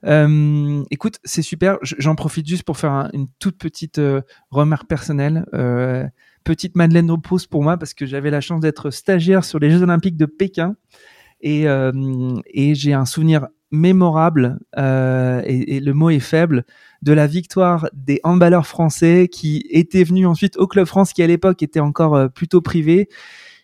Euh, 0.06 0.84
écoute, 0.90 1.20
c'est 1.24 1.44
super. 1.44 1.78
J'en 1.84 2.16
profite 2.16 2.48
juste 2.48 2.64
pour 2.64 2.80
faire 2.80 3.12
une 3.14 3.28
toute 3.38 3.60
petite 3.60 4.00
euh, 4.00 4.22
remarque 4.50 4.88
personnelle. 4.88 5.46
Petite 6.44 6.76
Madeleine 6.76 7.06
de 7.06 7.46
pour 7.48 7.62
moi 7.62 7.78
parce 7.78 7.94
que 7.94 8.08
j'avais 8.08 8.32
la 8.32 8.42
chance 8.42 8.60
d'être 8.60 8.90
stagiaire 8.90 9.44
sur 9.44 9.60
les 9.60 9.70
Jeux 9.70 9.84
Olympiques 9.84 10.18
de 10.18 10.26
Pékin 10.26 10.76
et 11.40 11.68
j'ai 12.74 12.94
un 12.94 13.06
souvenir 13.06 13.50
mémorable, 13.72 14.60
euh, 14.78 15.42
et, 15.46 15.76
et, 15.76 15.80
le 15.80 15.94
mot 15.94 16.10
est 16.10 16.20
faible, 16.20 16.66
de 17.02 17.14
la 17.14 17.28
victoire 17.28 17.90
des 17.94 18.20
handballeurs 18.24 18.68
français 18.68 19.28
qui 19.32 19.66
étaient 19.70 20.04
venus 20.04 20.28
ensuite 20.28 20.58
au 20.58 20.68
Club 20.68 20.86
France, 20.86 21.14
qui 21.14 21.24
à 21.24 21.28
l'époque 21.28 21.62
était 21.64 21.80
encore 21.80 22.16
euh, 22.16 22.28
plutôt 22.28 22.62
privé 22.62 23.10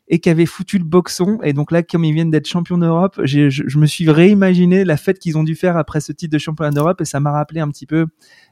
et 0.08 0.20
qui 0.20 0.30
avait 0.30 0.46
foutu 0.46 0.78
le 0.78 0.84
boxon. 0.84 1.40
Et 1.44 1.54
donc 1.54 1.72
là, 1.72 1.82
comme 1.82 2.04
ils 2.04 2.14
viennent 2.14 2.30
d'être 2.30 2.48
champions 2.48 2.78
d'Europe, 2.78 3.20
je, 3.24 3.50
je, 3.50 3.78
me 3.78 3.86
suis 3.86 4.10
réimaginé 4.10 4.84
la 4.84 4.98
fête 4.98 5.18
qu'ils 5.18 5.38
ont 5.38 5.44
dû 5.44 5.56
faire 5.56 5.78
après 5.78 6.02
ce 6.02 6.12
titre 6.12 6.34
de 6.34 6.38
championnat 6.38 6.72
d'Europe 6.72 7.02
et 7.02 7.06
ça 7.06 7.20
m'a 7.20 7.32
rappelé 7.32 7.62
un 7.62 7.70
petit 7.70 7.86
peu 7.86 8.08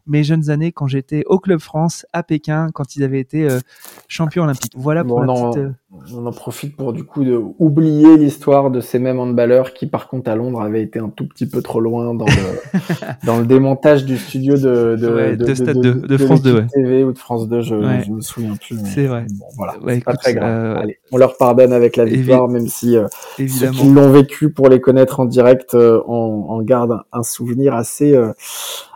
mes 0.07 0.23
jeunes 0.23 0.49
années 0.49 0.71
quand 0.71 0.87
j'étais 0.87 1.23
au 1.25 1.39
Club 1.39 1.59
France 1.59 2.05
à 2.13 2.23
Pékin 2.23 2.69
quand 2.73 2.95
ils 2.95 3.03
avaient 3.03 3.19
été 3.19 3.49
euh, 3.49 3.59
champions 4.07 4.43
olympiques. 4.43 4.73
Voilà 4.75 5.03
pour 5.03 5.23
la 5.23 5.33
petite, 5.33 5.57
euh, 5.57 5.71
on 6.15 6.25
en 6.25 6.31
profite 6.31 6.75
pour 6.77 6.93
du 6.93 7.03
coup 7.03 7.23
de 7.25 7.37
oublier 7.59 8.15
l'histoire 8.17 8.71
de 8.71 8.79
ces 8.79 8.97
mêmes 8.97 9.19
handballeurs 9.19 9.73
qui 9.73 9.87
par 9.87 10.07
contre 10.07 10.31
à 10.31 10.35
Londres 10.35 10.61
avaient 10.61 10.81
été 10.81 10.99
un 10.99 11.09
tout 11.09 11.27
petit 11.27 11.45
peu 11.45 11.61
trop 11.61 11.81
loin 11.81 12.13
dans 12.13 12.25
le, 12.25 12.77
dans 13.25 13.39
le 13.39 13.45
démontage 13.45 14.05
du 14.05 14.17
studio 14.17 14.55
de, 14.55 14.95
de, 14.95 15.35
de, 15.35 15.73
de, 15.73 16.07
de, 16.07 16.17
France 16.17 16.41
2 16.41 16.65
TV 16.73 17.03
ou 17.03 17.11
de 17.11 17.17
France 17.17 17.49
2 17.49 17.61
je, 17.61 17.75
je 18.05 18.11
me 18.11 18.21
souviens 18.21 18.55
plus 18.55 18.77
c'est 18.85 19.05
vrai. 19.05 19.25
bon, 19.37 19.45
voilà. 19.57 19.75
Pas 20.05 20.13
très 20.15 20.33
grave. 20.33 20.49
euh, 20.49 20.79
Allez, 20.81 20.97
on 21.11 21.17
leur 21.17 21.35
pardonne 21.37 21.73
avec 21.73 21.97
la 21.97 22.05
victoire 22.05 22.47
même 22.47 22.67
si 22.69 22.95
euh, 22.95 23.07
ceux 23.37 23.69
qui 23.71 23.89
l'ont 23.89 24.11
vécu 24.11 24.49
pour 24.51 24.69
les 24.69 24.79
connaître 24.79 25.19
en 25.19 25.25
direct 25.25 25.73
euh, 25.73 26.01
en, 26.07 26.45
en 26.49 26.61
gardent 26.61 27.01
un 27.11 27.23
souvenir 27.23 27.75
assez 27.75 28.15
euh, 28.15 28.31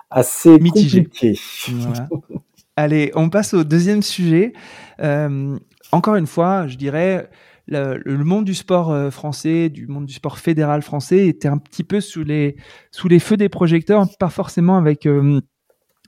assez 0.09 0.59
mitigé. 0.59 1.03
compliqué. 1.03 1.39
Voilà. 1.73 2.07
Allez, 2.77 3.11
on 3.15 3.29
passe 3.29 3.53
au 3.53 3.63
deuxième 3.63 4.01
sujet. 4.01 4.51
Euh, 5.01 5.57
encore 5.95 6.15
une 6.15 6.27
fois, 6.27 6.67
je 6.67 6.75
dirais, 6.75 7.29
le, 7.67 8.23
monde 8.23 8.45
du 8.45 8.53
sport 8.53 8.91
euh, 8.91 9.09
français, 9.09 9.69
du 9.69 9.87
monde 9.87 10.05
du 10.05 10.13
sport 10.13 10.37
fédéral 10.37 10.81
français 10.81 11.27
était 11.27 11.47
un 11.47 11.57
petit 11.57 11.83
peu 11.83 12.01
sous 12.01 12.23
les, 12.23 12.57
sous 12.91 13.07
les 13.07 13.19
feux 13.19 13.37
des 13.37 13.49
projecteurs, 13.49 14.05
pas 14.19 14.29
forcément 14.29 14.77
avec 14.77 15.05
euh, 15.05 15.39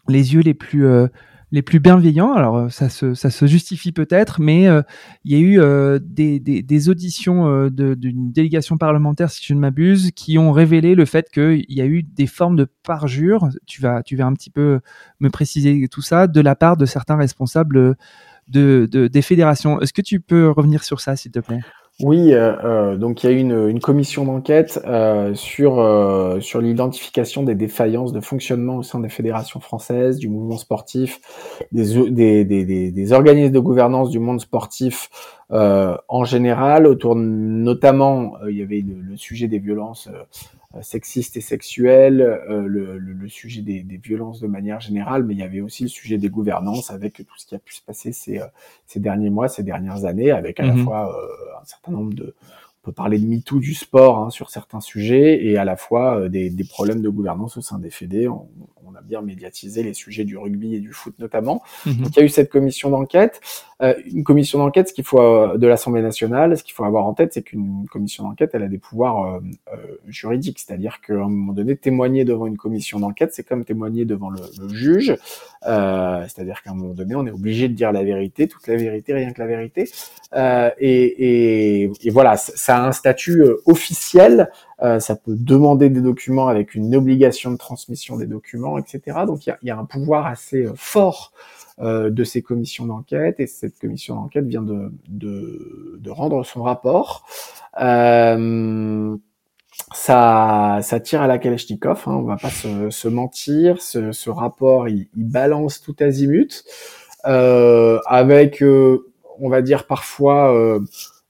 les 0.10 0.34
yeux 0.34 0.42
les 0.42 0.54
plus, 0.54 0.86
euh, 0.86 1.08
les 1.52 1.62
plus 1.62 1.80
bienveillants. 1.80 2.34
Alors 2.34 2.70
ça 2.70 2.90
se, 2.90 3.14
ça 3.14 3.30
se 3.30 3.48
justifie 3.48 3.94
peut-être, 3.94 4.42
mais 4.42 4.68
il 5.24 5.32
y 5.32 5.36
a 5.36 5.40
eu 5.40 6.00
des, 6.02 6.42
des, 6.42 6.62
des, 6.62 6.90
auditions 6.90 7.70
d'une 7.70 8.34
délégation 8.34 8.78
parlementaire, 8.78 9.32
si 9.32 9.46
je 9.46 9.54
ne 9.54 9.60
m'abuse, 9.60 10.12
qui 10.12 10.38
ont 10.38 10.52
révélé 10.52 10.96
le 10.96 11.06
fait 11.06 11.30
qu'il 11.30 11.66
y 11.70 11.80
a 11.80 11.86
eu 11.86 12.04
des 12.04 12.28
formes 12.28 12.58
de 12.58 12.68
parjure. 12.84 13.48
Tu 13.66 13.82
vas, 13.82 14.04
tu 14.04 14.18
vas 14.18 14.26
un 14.26 14.34
petit 14.34 14.50
peu 14.50 14.82
me 15.22 15.30
préciser 15.30 15.88
tout 15.88 16.02
ça 16.02 16.28
de 16.28 16.42
la 16.42 16.56
part 16.56 16.76
de 16.76 16.86
certains 16.86 17.16
responsables 17.16 17.96
de, 18.48 18.88
de, 18.92 19.08
des 19.08 19.22
fédérations. 19.22 19.80
Est-ce 19.82 19.94
que 19.94 20.02
tu 20.02 20.20
peux 20.20 20.50
revenir 20.50 20.84
sur 20.84 21.00
ça, 21.00 21.16
s'il 21.16 21.32
te 21.32 21.40
plaît? 21.40 21.62
Oui, 22.00 22.32
euh, 22.32 22.54
euh, 22.64 22.96
donc 22.96 23.24
il 23.24 23.30
y 23.30 23.34
a 23.34 23.36
eu 23.36 23.40
une, 23.40 23.70
une 23.70 23.80
commission 23.80 24.24
d'enquête 24.24 24.80
euh, 24.86 25.34
sur 25.34 25.78
sur 26.42 26.62
l'identification 26.62 27.42
des 27.42 27.56
défaillances 27.56 28.14
de 28.14 28.20
fonctionnement 28.20 28.78
au 28.78 28.84
sein 28.84 29.00
des 29.00 29.10
fédérations 29.10 29.60
françaises, 29.60 30.20
du 30.20 30.30
mouvement 30.30 30.58
sportif, 30.58 31.20
des, 31.72 32.12
des, 32.12 32.46
des, 32.46 32.92
des 32.92 33.14
organismes 33.14 33.52
de 33.52 33.60
gouvernance 33.60 34.12
du 34.12 34.20
monde 34.20 34.40
sportif 34.40 35.10
en 35.50 36.24
général, 36.24 36.86
autour 36.86 37.16
notamment, 37.16 38.34
il 38.48 38.58
y 38.58 38.62
avait 38.62 38.84
le, 38.86 39.18
sujet 39.18 39.48
des 39.48 39.60
violences 39.60 40.10
sexiste 40.82 41.38
et 41.38 41.42
sexuelle, 41.42 42.22
euh, 42.22 42.68
le, 42.68 42.98
le, 42.98 43.14
le, 43.14 43.30
sujet 43.30 43.62
des, 43.62 43.84
des, 43.84 43.98
violences 43.98 44.40
de 44.40 44.48
manière 44.48 44.80
générale, 44.80 45.24
mais 45.24 45.34
il 45.34 45.40
y 45.40 45.44
avait 45.44 45.62
aussi 45.62 45.84
le 45.84 45.90
sujet 45.90 46.18
des 46.18 46.30
gouvernances 46.30 46.92
avec 46.92 47.16
tout 47.18 47.38
ce 47.38 47.46
qui 47.46 47.56
a 47.56 47.60
pu 47.60 47.74
se 47.74 47.82
passer 47.82 48.12
ces, 48.12 48.40
euh, 48.40 48.46
ces 48.86 49.00
derniers 49.00 49.30
mois, 49.30 49.48
ces 49.48 49.64
dernières 49.64 50.06
années, 50.06 50.32
avec 50.32 50.60
à 50.60 50.66
la 50.66 50.74
mhm. 50.74 50.84
fois 50.84 51.16
un 51.62 51.66
certain 51.66 51.92
nombre 51.92 52.14
de 52.14 52.36
peut 52.84 52.92
parler 52.94 53.20
de 53.20 53.26
MeToo 53.26 53.60
du 53.60 53.74
sport 53.74 54.20
hein, 54.20 54.30
sur 54.30 54.50
certains 54.50 54.80
sujets 54.80 55.46
et 55.46 55.58
à 55.58 55.66
la 55.66 55.76
fois 55.76 56.30
des, 56.30 56.50
des, 56.50 56.64
problèmes 56.64 57.02
de 57.02 57.10
gouvernance 57.10 57.58
au 57.58 57.62
sein 57.62 57.80
des 57.80 57.90
fédés. 57.90 58.30
On, 58.30 58.48
on, 58.77 58.77
a 58.98 59.02
bien 59.02 59.22
médiatisé 59.22 59.84
les 59.84 59.94
sujets 59.94 60.26
du 60.26 60.38
rugby 60.38 60.76
et 60.76 60.80
du 60.80 60.92
foot 60.92 61.14
notamment. 61.20 61.62
Mhm. 61.86 62.04
Donc 62.04 62.16
il 62.16 62.20
y 62.20 62.24
a 62.24 62.26
eu 62.26 62.30
cette 62.30 62.50
commission 62.50 62.90
d'enquête. 62.90 63.42
Euh, 63.84 63.94
une 64.12 64.24
commission 64.24 64.58
d'enquête, 64.58 64.88
ce 64.88 64.94
qu'il 64.94 65.04
faut 65.04 65.22
euh, 65.22 65.58
de 65.58 65.68
l'Assemblée 65.68 66.02
nationale, 66.02 66.58
ce 66.58 66.64
qu'il 66.64 66.74
faut 66.74 66.84
avoir 66.84 67.06
en 67.06 67.14
tête, 67.14 67.34
c'est 67.34 67.44
qu'une 67.44 67.86
commission 67.92 68.24
d'enquête, 68.24 68.52
elle 68.54 68.64
a 68.64 68.68
des 68.68 68.80
pouvoirs 68.80 69.36
euh, 69.36 69.78
juridiques, 70.08 70.60
c'est-à-dire 70.60 71.00
qu'à 71.00 71.14
un 71.14 71.30
moment 71.30 71.54
donné, 71.54 71.76
témoigner 71.76 72.26
devant 72.26 72.48
une 72.48 72.58
commission 72.58 73.00
d'enquête, 73.00 73.34
c'est 73.34 73.44
comme 73.44 73.66
témoigner 73.66 74.06
devant 74.06 74.32
le, 74.32 74.40
le 74.60 74.70
juge, 74.70 75.16
c'est-à-dire 75.62 76.64
qu'à 76.64 76.72
un 76.72 76.74
moment 76.74 76.94
donné, 76.94 77.14
on 77.16 77.28
est 77.28 77.32
obligé 77.32 77.68
de 77.68 77.74
dire 77.74 77.92
la 77.92 78.04
vérité, 78.04 78.48
toute 78.48 78.66
la 78.68 78.78
vérité, 78.78 79.14
rien 79.14 79.32
que 79.32 79.42
la 79.42 79.48
vérité, 79.48 79.90
et, 80.36 80.72
et, 80.80 81.92
et, 82.02 82.10
voilà, 82.10 82.36
ça 82.38 82.78
a 82.78 82.88
un 82.88 82.92
statut 82.92 83.44
officiel. 83.66 84.50
Ça 84.80 85.16
peut 85.16 85.36
demander 85.36 85.90
des 85.90 86.02
documents 86.02 86.48
avec 86.48 86.76
une 86.76 86.96
obligation 86.96 87.52
de 87.52 87.58
transmission 87.58 88.18
des 88.18 88.28
documents, 88.28 88.78
etc. 88.78 89.26
Donc 89.26 89.46
il 89.46 89.50
y 89.50 89.52
a, 89.52 89.58
y 89.64 89.70
a, 89.72 89.78
un 89.78 89.86
pouvoir 89.86 90.28
assez 90.28 90.68
fort 90.76 91.34
euh, 91.80 92.10
de 92.10 92.24
ces 92.24 92.42
commissions 92.42 92.88
d'enquête 92.88 93.40
et 93.40 93.46
cette 93.46 93.78
commission 93.78 94.16
d'enquête 94.16 94.48
vient 94.48 94.64
de, 94.64 94.92
de, 95.10 96.00
de, 96.02 96.10
rendre 96.10 96.44
son 96.44 96.64
rapport. 96.64 97.24
Euh, 97.80 99.16
ça, 99.94 100.80
ça 100.82 101.00
tire 101.00 101.22
à 101.22 101.28
la 101.28 101.38
Kalachnikov, 101.38 102.02
hein, 102.08 102.14
on 102.14 102.24
va 102.24 102.38
pas 102.38 102.50
se, 102.50 102.90
se 102.90 103.08
mentir. 103.08 103.80
Ce, 103.80 104.12
ce 104.12 104.32
rapport, 104.32 104.90
il, 104.90 105.08
il, 105.16 105.26
balance 105.26 105.80
tout 105.80 105.96
azimut, 106.00 106.66
euh, 107.28 108.00
avec, 108.08 108.64
euh, 108.64 109.12
on 109.40 109.48
va 109.48 109.62
dire 109.62 109.86
parfois 109.86 110.80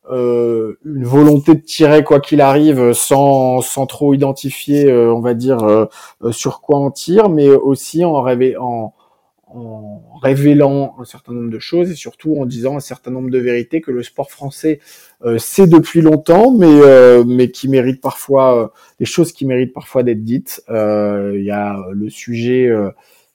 euh, 0.10 0.16
euh, 0.16 0.80
une 0.86 1.06
volonté 1.06 1.56
de 1.56 1.62
tirer 1.62 2.04
quoi 2.04 2.20
qu'il 2.20 2.42
arrive, 2.42 2.94
sans, 2.94 3.62
sans 3.62 3.86
trop 3.86 4.14
identifier, 4.14 4.92
on 4.92 5.20
va 5.20 5.34
dire 5.34 5.88
sur 6.32 6.62
quoi 6.62 6.80
on 6.80 6.92
tire, 6.92 7.30
mais 7.30 7.50
aussi 7.50 8.06
en, 8.06 8.22
rêver, 8.22 8.58
en, 8.58 8.94
en 9.50 10.02
révélant 10.22 10.96
un 11.00 11.06
certain 11.06 11.34
nombre 11.34 11.50
de 11.50 11.60
choses 11.60 11.90
et 11.90 11.96
surtout 11.96 12.38
en 12.40 12.46
disant 12.46 12.76
un 12.76 12.82
certain 12.82 13.12
nombre 13.12 13.30
de 13.30 13.38
vérités 13.38 13.82
que 13.82 13.92
le 13.92 14.04
sport 14.04 14.30
français 14.30 14.80
euh, 15.26 15.38
sait 15.38 15.68
depuis 15.68 16.02
longtemps, 16.02 16.52
mais 16.52 16.68
euh, 16.68 17.24
mais 17.26 17.50
qui 17.50 17.70
méritent 17.70 18.02
parfois 18.02 18.64
euh, 18.64 18.68
des 19.00 19.06
choses 19.06 19.32
qui 19.32 19.46
méritent 19.46 19.74
parfois 19.74 20.04
d'être 20.04 20.24
dites. 20.24 20.64
Euh, 20.70 21.34
il 21.36 21.46
y 21.46 21.52
a 21.52 21.78
le 21.92 22.10
sujet, 22.10 22.70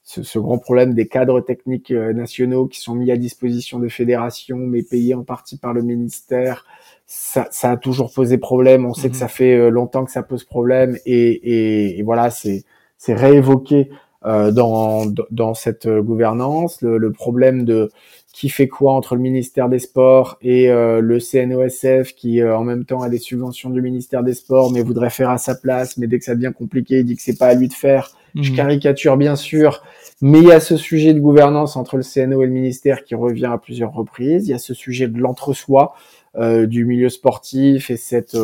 ce, 0.05 0.23
ce, 0.23 0.39
grand 0.39 0.59
problème 0.59 0.95
des 0.95 1.07
cadres 1.07 1.41
techniques 1.41 1.91
nationaux 1.91 2.67
qui 2.67 2.81
sont 2.81 2.95
mis 2.95 3.11
à 3.11 3.17
disposition 3.17 3.79
de 3.79 3.89
fédérations, 3.89 4.59
mais 4.59 4.83
payés 4.83 5.15
en 5.15 5.23
partie 5.23 5.59
par 5.59 5.73
le 5.73 5.83
ministère. 5.83 6.67
Ça, 7.07 7.49
ça 7.51 7.73
a 7.73 7.77
toujours 7.77 8.13
posé 8.13 8.39
problème. 8.39 8.87
On 8.87 8.95
sait 8.95 9.09
que 9.09 9.15
mhm. 9.15 9.21
ça 9.21 9.29
fait 9.29 9.71
longtemps 9.71 10.05
que 10.05 10.11
ça 10.11 10.23
pose 10.23 10.45
problème 10.45 10.97
et, 11.07 11.31
et, 11.31 11.99
et 11.99 12.03
voilà, 12.03 12.31
c'est 12.31 12.65
c'est 13.03 13.15
réévoqué 13.15 13.91
euh, 13.91 13.95
dans, 14.25 15.07
dans 15.31 15.55
cette 15.55 15.89
gouvernance, 15.89 16.81
le, 16.83 16.99
le, 16.99 17.13
problème 17.13 17.65
de 17.65 17.91
qui 18.33 18.49
fait 18.49 18.69
quoi 18.69 18.95
entre 18.95 19.15
le 19.15 19.21
ministère 19.21 19.69
des 19.69 19.79
Sports 19.79 20.39
et 20.41 20.71
euh, 20.71 21.01
le 21.01 21.19
CNOSF 21.21 22.15
qui 22.15 22.41
euh, 22.41 22.57
en 22.57 22.65
même 22.65 22.85
temps 22.85 23.03
a 23.03 23.11
des 23.11 23.19
subventions 23.19 23.69
du 23.71 23.83
ministère 23.83 24.23
des 24.23 24.33
Sports 24.33 24.73
mais 24.73 24.83
voudrait 24.83 25.11
faire 25.11 25.31
à 25.31 25.39
sa 25.39 25.55
place, 25.55 25.99
mais 25.99 26.07
dès 26.07 26.19
que 26.19 26.25
ça 26.25 26.35
devient 26.35 26.53
compliqué, 26.57 27.01
il 27.01 27.05
dit 27.05 27.17
que 27.17 27.23
c'est 27.23 27.39
pas 27.39 27.49
à 27.49 27.55
lui 27.55 27.69
de 27.69 27.75
faire. 27.75 28.11
Je 28.35 28.51
mmh. 28.51 28.57
caricature 28.57 29.17
bien 29.19 29.37
sûr, 29.37 29.83
mais 30.23 30.39
il 30.39 30.47
y 30.47 30.53
a 30.53 30.61
ce 30.61 30.79
sujet 30.79 31.13
de 31.13 31.21
gouvernance 31.21 31.77
entre 31.77 31.99
le 31.99 32.03
CNO 32.03 32.43
et 32.43 32.47
le 32.47 32.53
ministère 32.53 33.05
qui 33.05 33.15
revient 33.15 33.51
à 33.53 33.59
plusieurs 33.59 33.93
reprises. 33.93 34.49
Il 34.49 34.53
y 34.53 34.55
a 34.55 34.59
ce 34.59 34.73
sujet 34.73 35.07
de 35.07 35.19
l'entre-soi 35.19 35.95
du 36.35 36.87
milieu 36.87 37.11
sportif 37.11 37.91
et 37.91 37.99
cette 37.99 38.39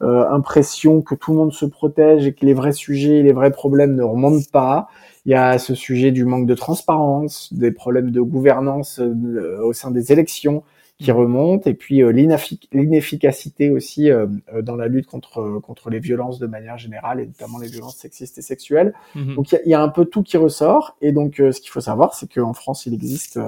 impression 0.00 1.00
que 1.00 1.14
tout 1.14 1.32
le 1.32 1.38
monde 1.38 1.52
se 1.52 1.64
protège 1.64 2.26
et 2.26 2.34
que 2.34 2.44
les 2.44 2.54
vrais 2.54 2.72
sujets, 2.72 3.22
les 3.22 3.32
vrais 3.32 3.50
problèmes 3.50 3.94
ne 3.94 4.02
remontent 4.02 4.50
pas. 4.52 4.88
Il 5.26 5.32
y 5.32 5.34
a 5.34 5.58
ce 5.58 5.74
sujet 5.74 6.12
du 6.12 6.24
manque 6.24 6.46
de 6.46 6.54
transparence, 6.54 7.52
des 7.52 7.72
problèmes 7.72 8.12
de 8.12 8.20
gouvernance 8.20 9.00
euh, 9.00 9.58
au 9.60 9.72
sein 9.72 9.90
des 9.90 10.12
élections 10.12 10.62
qui 11.00 11.10
remontent, 11.10 11.68
et 11.68 11.74
puis 11.74 12.00
euh, 12.00 12.10
l'inefficacité 12.10 13.70
aussi 13.70 14.08
euh, 14.08 14.26
dans 14.62 14.76
la 14.76 14.86
lutte 14.86 15.06
contre 15.06 15.60
contre 15.60 15.90
les 15.90 15.98
violences 15.98 16.38
de 16.38 16.46
manière 16.46 16.78
générale, 16.78 17.20
et 17.20 17.26
notamment 17.26 17.58
les 17.58 17.66
violences 17.66 17.96
sexistes 17.96 18.38
et 18.38 18.42
sexuelles. 18.42 18.94
Mm-hmm. 19.16 19.34
Donc 19.34 19.52
il 19.52 19.68
y, 19.68 19.74
a 19.74 19.82
un 19.82 19.88
peu 19.88 20.04
tout 20.04 20.22
qui 20.22 20.36
ressort, 20.36 20.96
et 21.02 21.10
donc 21.10 21.34
ce 21.38 21.60
qu'il 21.60 21.70
faut 21.70 21.80
savoir, 21.80 22.14
c'est 22.14 22.32
qu'en 22.32 22.54
France, 22.54 22.86
il 22.86 22.94
existe 22.94 23.40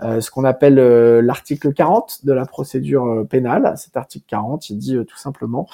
ce 0.00 0.30
qu'on 0.30 0.44
appelle 0.44 0.76
l'article 1.20 1.72
40 1.72 2.24
de 2.24 2.32
la 2.32 2.46
procédure 2.46 3.26
pénale. 3.28 3.74
Cet 3.76 3.96
article 3.96 4.26
40, 4.28 4.70
il 4.70 4.78
dit 4.78 4.96
tout 5.06 5.18
simplement 5.18 5.68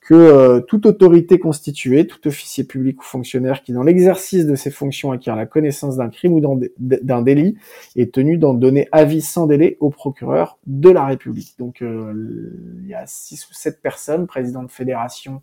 que 0.00 0.14
euh, 0.14 0.60
toute 0.60 0.86
autorité 0.86 1.38
constituée, 1.38 2.06
tout 2.06 2.26
officier 2.26 2.64
public 2.64 3.00
ou 3.00 3.04
fonctionnaire 3.04 3.62
qui, 3.62 3.72
dans 3.72 3.82
l'exercice 3.82 4.46
de 4.46 4.56
ses 4.56 4.70
fonctions, 4.70 5.12
acquiert 5.12 5.36
la 5.36 5.46
connaissance 5.46 5.96
d'un 5.96 6.08
crime 6.08 6.32
ou 6.32 6.40
d'un 6.80 7.22
délit, 7.22 7.56
est 7.96 8.12
tenu 8.12 8.38
d'en 8.38 8.54
donner 8.54 8.88
avis 8.92 9.20
sans 9.20 9.46
délai 9.46 9.76
au 9.78 9.90
procureur 9.90 10.58
de 10.66 10.90
la 10.90 11.04
République. 11.04 11.54
Donc, 11.58 11.82
euh, 11.82 12.52
il 12.82 12.88
y 12.88 12.94
a 12.94 13.04
six 13.06 13.46
ou 13.48 13.54
sept 13.54 13.80
personnes, 13.80 14.26
présidents 14.26 14.62
de 14.62 14.70
fédération 14.70 15.42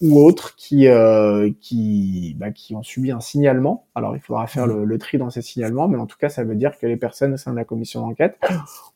ou 0.00 0.20
autres, 0.20 0.54
qui 0.56 0.86
euh, 0.86 1.50
qui, 1.60 2.36
bah, 2.38 2.50
qui 2.50 2.74
ont 2.74 2.82
subi 2.82 3.10
un 3.10 3.20
signalement. 3.20 3.86
Alors, 3.94 4.14
il 4.16 4.20
faudra 4.20 4.46
faire 4.46 4.66
le, 4.66 4.84
le, 4.84 4.98
tri 4.98 5.18
dans 5.18 5.30
ces 5.30 5.42
signalements, 5.42 5.88
mais 5.88 5.98
en 5.98 6.06
tout 6.06 6.16
cas, 6.18 6.28
ça 6.28 6.44
veut 6.44 6.54
dire 6.54 6.78
que 6.78 6.86
les 6.86 6.96
personnes 6.96 7.34
au 7.34 7.36
sein 7.36 7.50
de 7.50 7.56
la 7.56 7.64
commission 7.64 8.00
d'enquête 8.00 8.38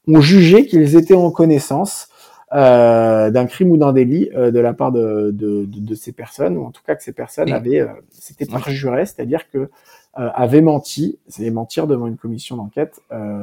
ont 0.09 0.21
jugé 0.21 0.67
qu'ils 0.67 0.97
étaient 0.97 1.15
en 1.15 1.31
connaissance 1.31 2.09
euh, 2.55 3.31
d'un 3.31 3.47
crime 3.47 3.71
ou 3.71 3.79
d'un 3.79 3.95
délit 3.95 4.29
euh, 4.35 4.51
de 4.51 4.61
la 4.61 4.75
part 4.75 4.93
de, 4.93 5.31
de, 5.33 5.65
de, 5.65 5.81
de, 5.81 5.95
ces 5.95 6.13
personnes, 6.13 6.59
ou 6.59 6.67
en 6.67 6.71
tout 6.71 6.83
cas 6.87 6.95
que 6.95 7.03
ces 7.03 7.15
personnes 7.15 7.51
avaient, 7.51 7.81
euh, 7.81 7.87
c'était 8.11 8.45
parjuré, 8.45 9.07
c'est-à-dire 9.07 9.49
que 9.51 9.71
euh, 10.19 10.29
avaient 10.35 10.61
menti. 10.61 11.19
C'est 11.29 11.51
mentir 11.51 11.87
devant 11.87 12.07
une 12.07 12.17
commission 12.17 12.57
d'enquête, 12.57 13.01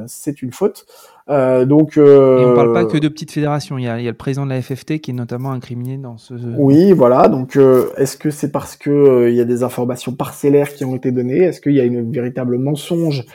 c'est 0.08 0.42
une 0.42 0.52
faute. 0.52 0.86
donc, 1.28 1.98
Et 1.98 2.02
on 2.02 2.56
parle 2.56 2.74
pas 2.74 2.86
que 2.86 2.98
de 2.98 3.08
petites 3.08 3.32
fédérations. 3.32 3.78
Il 3.78 3.84
y, 3.84 3.88
a, 3.88 4.00
il 4.00 4.04
y 4.04 4.08
a 4.08 4.12
le 4.12 4.18
président 4.18 4.46
de 4.46 4.52
la 4.52 4.62
FFT 4.62 5.00
qui 5.00 5.12
est 5.12 5.14
notamment 5.14 5.52
incriminé 5.52 5.98
dans 5.98 6.18
ce. 6.18 6.34
Oui, 6.58 6.92
voilà. 6.92 7.28
Donc, 7.28 7.58
est-ce 7.98 8.18
que 8.18 8.30
c'est 8.30 8.52
parce 8.52 8.76
que 8.76 9.30
il 9.30 9.36
y 9.36 9.42
a 9.42 9.46
des 9.46 9.64
informations 9.64 10.14
parcellaires 10.14 10.74
qui 10.74 10.86
ont 10.86 10.96
été 10.96 11.12
données? 11.12 11.40
Est-ce 11.40 11.62
qu'il 11.62 11.74
y 11.74 11.80
a 11.80 11.86
une 11.86 12.12
véritable 12.12 12.58
mensonge 12.58 13.26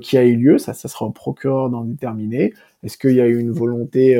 qui 0.00 0.16
a 0.18 0.24
eu 0.24 0.36
lieu? 0.36 0.58
Ça, 0.58 0.72
ça 0.72 0.88
sera 0.88 1.06
au 1.06 1.10
procureur 1.10 1.70
d'en 1.70 1.84
déterminer. 1.84 2.54
Est-ce 2.82 2.98
qu'il 2.98 3.14
y 3.14 3.20
a 3.20 3.26
eu 3.26 3.38
une 3.38 3.50
volonté 3.50 4.16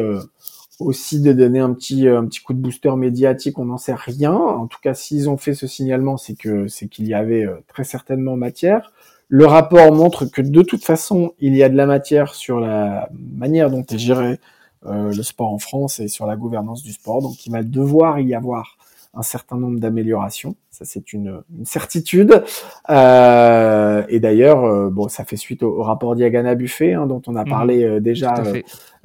aussi 0.78 1.21
de 1.21 1.33
donner 1.33 1.61
un 1.61 1.73
petit 1.73 2.06
euh, 2.06 2.18
un 2.18 2.26
petit 2.26 2.40
coup 2.40 2.52
de 2.52 2.59
booster 2.59 2.95
médiatique, 2.97 3.59
on 3.59 3.66
n'en 3.66 3.78
sait 3.78 3.95
rien. 3.95 4.35
En 4.35 4.66
tout 4.66 4.78
cas, 4.83 4.95
s'ils 4.95 5.28
ont 5.28 5.37
fait 5.37 5.54
ce 5.54 5.66
signalement, 5.66 6.16
c'est 6.16 6.35
que 6.35 6.68
c'est 6.68 6.88
qu'il 6.88 7.06
y 7.06 7.14
avait 7.14 7.45
euh, 7.45 7.56
très 7.68 7.85
certainement 7.85 8.37
matière. 8.37 8.92
Le 9.28 9.47
rapport 9.47 9.92
montre 9.92 10.26
que 10.26 10.42
de 10.42 10.62
toute 10.62 10.85
façon, 10.85 11.33
il 11.40 11.56
y 11.56 11.62
a 11.62 11.68
de 11.68 11.76
la 11.76 11.87
matière 11.87 12.35
sur 12.35 12.61
la 12.61 13.09
manière 13.12 13.71
dont 13.71 13.85
est 13.85 13.99
géré 13.99 14.38
euh, 14.87 15.12
le 15.12 15.23
sport 15.23 15.52
en 15.52 15.59
France 15.59 15.99
et 15.99 16.09
sur 16.09 16.26
la 16.26 16.37
gouvernance 16.37 16.83
du 16.83 16.92
sport. 16.92 17.23
Donc, 17.23 17.45
il 17.47 17.50
va 17.50 17.62
devoir 17.64 18.21
y 18.21 18.35
avoir 18.35 18.76
un 19.16 19.23
certain 19.23 19.56
nombre 19.56 19.80
d'améliorations. 19.80 20.56
Ça, 20.70 20.85
c'est 20.85 21.12
une, 21.12 21.42
une, 21.56 21.64
certitude. 21.64 22.44
Euh, 22.90 24.04
et 24.08 24.20
d'ailleurs, 24.20 24.64
euh, 24.64 24.90
bon, 24.90 25.08
ça 25.08 25.25
fait 25.25 25.37
suite 25.37 25.62
au, 25.62 25.82
rapport 25.82 26.14
Diagana 26.14 26.54
Buffet, 26.54 26.92
hein, 26.92 27.06
dont 27.06 27.23
on 27.26 27.35
a 27.35 27.44
mhm. 27.44 27.50
parlé 27.50 27.82
euh, 27.82 28.00
déjà 28.00 28.35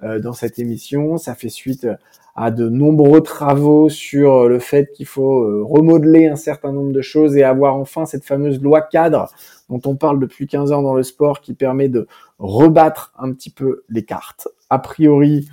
euh, 0.04 0.20
dans 0.20 0.34
cette 0.34 0.60
émission. 0.60 1.18
Ça 1.18 1.34
fait 1.34 1.50
suite 1.50 1.88
à 2.36 2.52
de 2.52 2.68
nombreux 2.68 3.22
travaux 3.22 3.90
sur 3.90 4.48
le 4.48 4.60
fait 4.60 4.92
qu'il 4.92 5.06
faut 5.06 5.66
remodeler 5.66 6.28
un 6.28 6.38
certain 6.38 6.72
nombre 6.72 6.94
de 6.94 7.02
choses 7.02 7.36
et 7.36 7.44
avoir 7.44 7.76
enfin 7.76 8.06
cette 8.06 8.24
fameuse 8.24 8.62
loi 8.62 8.82
cadre 8.82 9.30
dont 9.70 9.82
on 9.86 9.96
parle 9.96 10.18
depuis 10.18 10.48
15 10.48 10.72
ans 10.72 10.82
dans 10.82 10.94
le 10.94 11.04
sport 11.04 11.42
qui 11.42 11.54
permet 11.54 11.90
de 11.90 12.08
rebattre 12.40 13.12
un 13.20 13.34
petit 13.34 13.50
peu 13.50 13.84
les 13.90 14.04
cartes. 14.04 14.48
A 14.70 14.80
priori, 14.80 15.50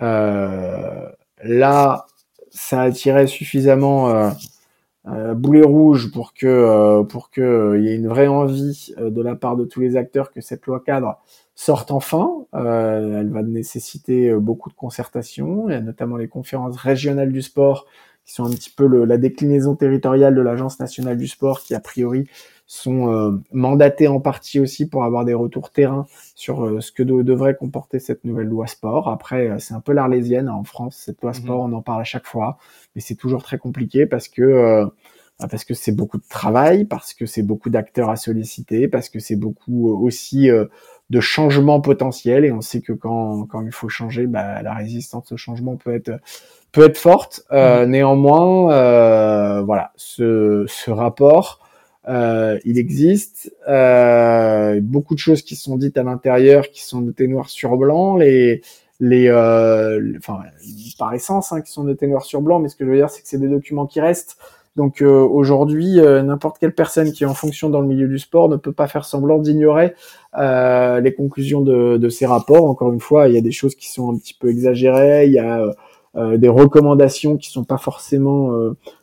là, 0.00 2.06
ça 2.54 2.82
attirait 2.82 3.26
suffisamment 3.26 4.08
euh, 4.10 4.30
euh, 5.06 5.34
boulet 5.34 5.62
rouge 5.62 6.10
pour 6.12 6.32
que 6.32 6.46
euh, 6.46 7.02
pour 7.02 7.30
que 7.30 7.76
il 7.78 7.84
y 7.84 7.88
ait 7.88 7.96
une 7.96 8.08
vraie 8.08 8.28
envie 8.28 8.94
de 8.98 9.22
la 9.22 9.34
part 9.34 9.56
de 9.56 9.64
tous 9.64 9.80
les 9.80 9.96
acteurs 9.96 10.30
que 10.30 10.40
cette 10.40 10.64
loi 10.66 10.80
cadre 10.80 11.18
sorte 11.56 11.90
enfin. 11.90 12.30
elle 12.52 13.30
va 13.30 13.42
nécessiter 13.42 14.32
beaucoup 14.34 14.70
de 14.70 14.74
concertation. 14.74 15.68
A 15.68 15.80
notamment 15.80 16.16
les 16.16 16.28
conférences 16.28 16.76
régionales 16.76 17.32
du 17.32 17.42
sport 17.42 17.86
qui 18.24 18.32
sont 18.32 18.44
un 18.44 18.50
petit 18.50 18.70
peu 18.70 18.86
le, 18.86 19.04
la 19.04 19.18
déclinaison 19.18 19.76
territoriale 19.76 20.34
de 20.34 20.40
l'Agence 20.40 20.80
nationale 20.80 21.18
du 21.18 21.28
sport 21.28 21.62
qui 21.62 21.74
a 21.74 21.80
priori 21.80 22.26
sont 22.66 23.12
euh, 23.12 23.32
mandatés 23.52 24.08
en 24.08 24.20
partie 24.20 24.58
aussi 24.58 24.88
pour 24.88 25.04
avoir 25.04 25.24
des 25.24 25.34
retours 25.34 25.70
terrain 25.70 26.06
sur 26.34 26.64
euh, 26.64 26.80
ce 26.80 26.92
que 26.92 27.02
devrait 27.02 27.56
comporter 27.56 27.98
cette 27.98 28.24
nouvelle 28.24 28.46
loi 28.46 28.66
sport. 28.66 29.08
Après, 29.08 29.48
euh, 29.48 29.58
c'est 29.58 29.74
un 29.74 29.80
peu 29.80 29.92
l'arlésienne 29.92 30.48
hein, 30.48 30.54
en 30.54 30.64
France, 30.64 30.96
cette 30.96 31.20
loi 31.20 31.32
mhm. 31.32 31.42
sport, 31.42 31.60
on 31.60 31.72
en 31.72 31.82
parle 31.82 32.00
à 32.00 32.04
chaque 32.04 32.26
fois, 32.26 32.58
mais 32.94 33.02
c'est 33.02 33.16
toujours 33.16 33.42
très 33.42 33.58
compliqué 33.58 34.06
parce 34.06 34.28
que 34.28 34.88
parce 35.38 35.64
que 35.64 35.74
c'est 35.74 35.92
beaucoup 35.92 36.18
de 36.18 36.28
travail, 36.28 36.84
parce 36.84 37.14
que 37.14 37.26
c'est 37.26 37.42
beaucoup 37.42 37.70
d'acteurs 37.70 38.10
à 38.10 38.16
solliciter, 38.16 38.88
parce 38.88 39.08
que 39.08 39.18
c'est 39.18 39.36
beaucoup 39.36 39.88
aussi 39.90 40.48
de 41.10 41.20
changements 41.20 41.80
potentiels. 41.80 42.44
Et 42.44 42.52
on 42.52 42.60
sait 42.60 42.80
que 42.80 42.92
quand, 42.92 43.44
quand 43.46 43.62
il 43.62 43.72
faut 43.72 43.88
changer, 43.88 44.26
bah, 44.26 44.62
la 44.62 44.74
résistance 44.74 45.32
au 45.32 45.36
changement 45.36 45.76
peut 45.76 45.94
être 45.94 46.12
peut 46.72 46.84
être 46.84 46.98
forte. 46.98 47.44
Euh, 47.52 47.86
mmh. 47.86 47.90
Néanmoins, 47.90 48.72
euh, 48.72 49.62
voilà, 49.62 49.92
ce, 49.96 50.64
ce 50.68 50.90
rapport, 50.90 51.60
euh, 52.08 52.58
il 52.64 52.78
existe. 52.78 53.54
Euh, 53.68 54.80
beaucoup 54.82 55.14
de 55.14 55.20
choses 55.20 55.42
qui 55.42 55.56
sont 55.56 55.76
dites 55.76 55.96
à 55.96 56.02
l'intérieur, 56.02 56.68
qui 56.70 56.82
sont 56.82 57.00
notées 57.00 57.28
noir 57.28 57.48
sur 57.48 57.76
blanc. 57.76 58.16
Les 58.16 58.60
les, 59.00 59.28
euh, 59.28 60.14
enfin, 60.18 60.40
par 60.98 61.12
essence, 61.14 61.52
hein, 61.52 61.60
qui 61.60 61.70
sont 61.70 61.84
notés 61.84 62.06
noir 62.06 62.24
sur 62.24 62.40
blanc. 62.42 62.58
Mais 62.58 62.68
ce 62.68 62.76
que 62.76 62.84
je 62.84 62.90
veux 62.90 62.96
dire, 62.96 63.10
c'est 63.10 63.22
que 63.22 63.28
c'est 63.28 63.38
des 63.38 63.48
documents 63.48 63.86
qui 63.86 64.00
restent. 64.00 64.36
Donc 64.76 65.02
euh, 65.02 65.20
aujourd'hui, 65.20 66.00
euh, 66.00 66.22
n'importe 66.22 66.58
quelle 66.58 66.74
personne 66.74 67.12
qui 67.12 67.22
est 67.22 67.26
en 67.26 67.34
fonction 67.34 67.70
dans 67.70 67.80
le 67.80 67.86
milieu 67.86 68.08
du 68.08 68.18
sport 68.18 68.48
ne 68.48 68.56
peut 68.56 68.72
pas 68.72 68.88
faire 68.88 69.04
semblant 69.04 69.38
d'ignorer 69.38 69.94
euh, 70.36 71.00
les 71.00 71.14
conclusions 71.14 71.60
de, 71.60 71.96
de, 71.96 72.08
ces 72.08 72.26
rapports. 72.26 72.64
Encore 72.64 72.92
une 72.92 73.00
fois, 73.00 73.28
il 73.28 73.34
y 73.34 73.38
a 73.38 73.40
des 73.40 73.52
choses 73.52 73.76
qui 73.76 73.88
sont 73.88 74.12
un 74.12 74.18
petit 74.18 74.34
peu 74.34 74.48
exagérées, 74.50 75.26
il 75.26 75.32
y 75.32 75.38
a 75.38 75.64
des 76.36 76.48
recommandations 76.48 77.36
qui 77.36 77.50
sont 77.50 77.64
pas 77.64 77.76
forcément 77.76 78.52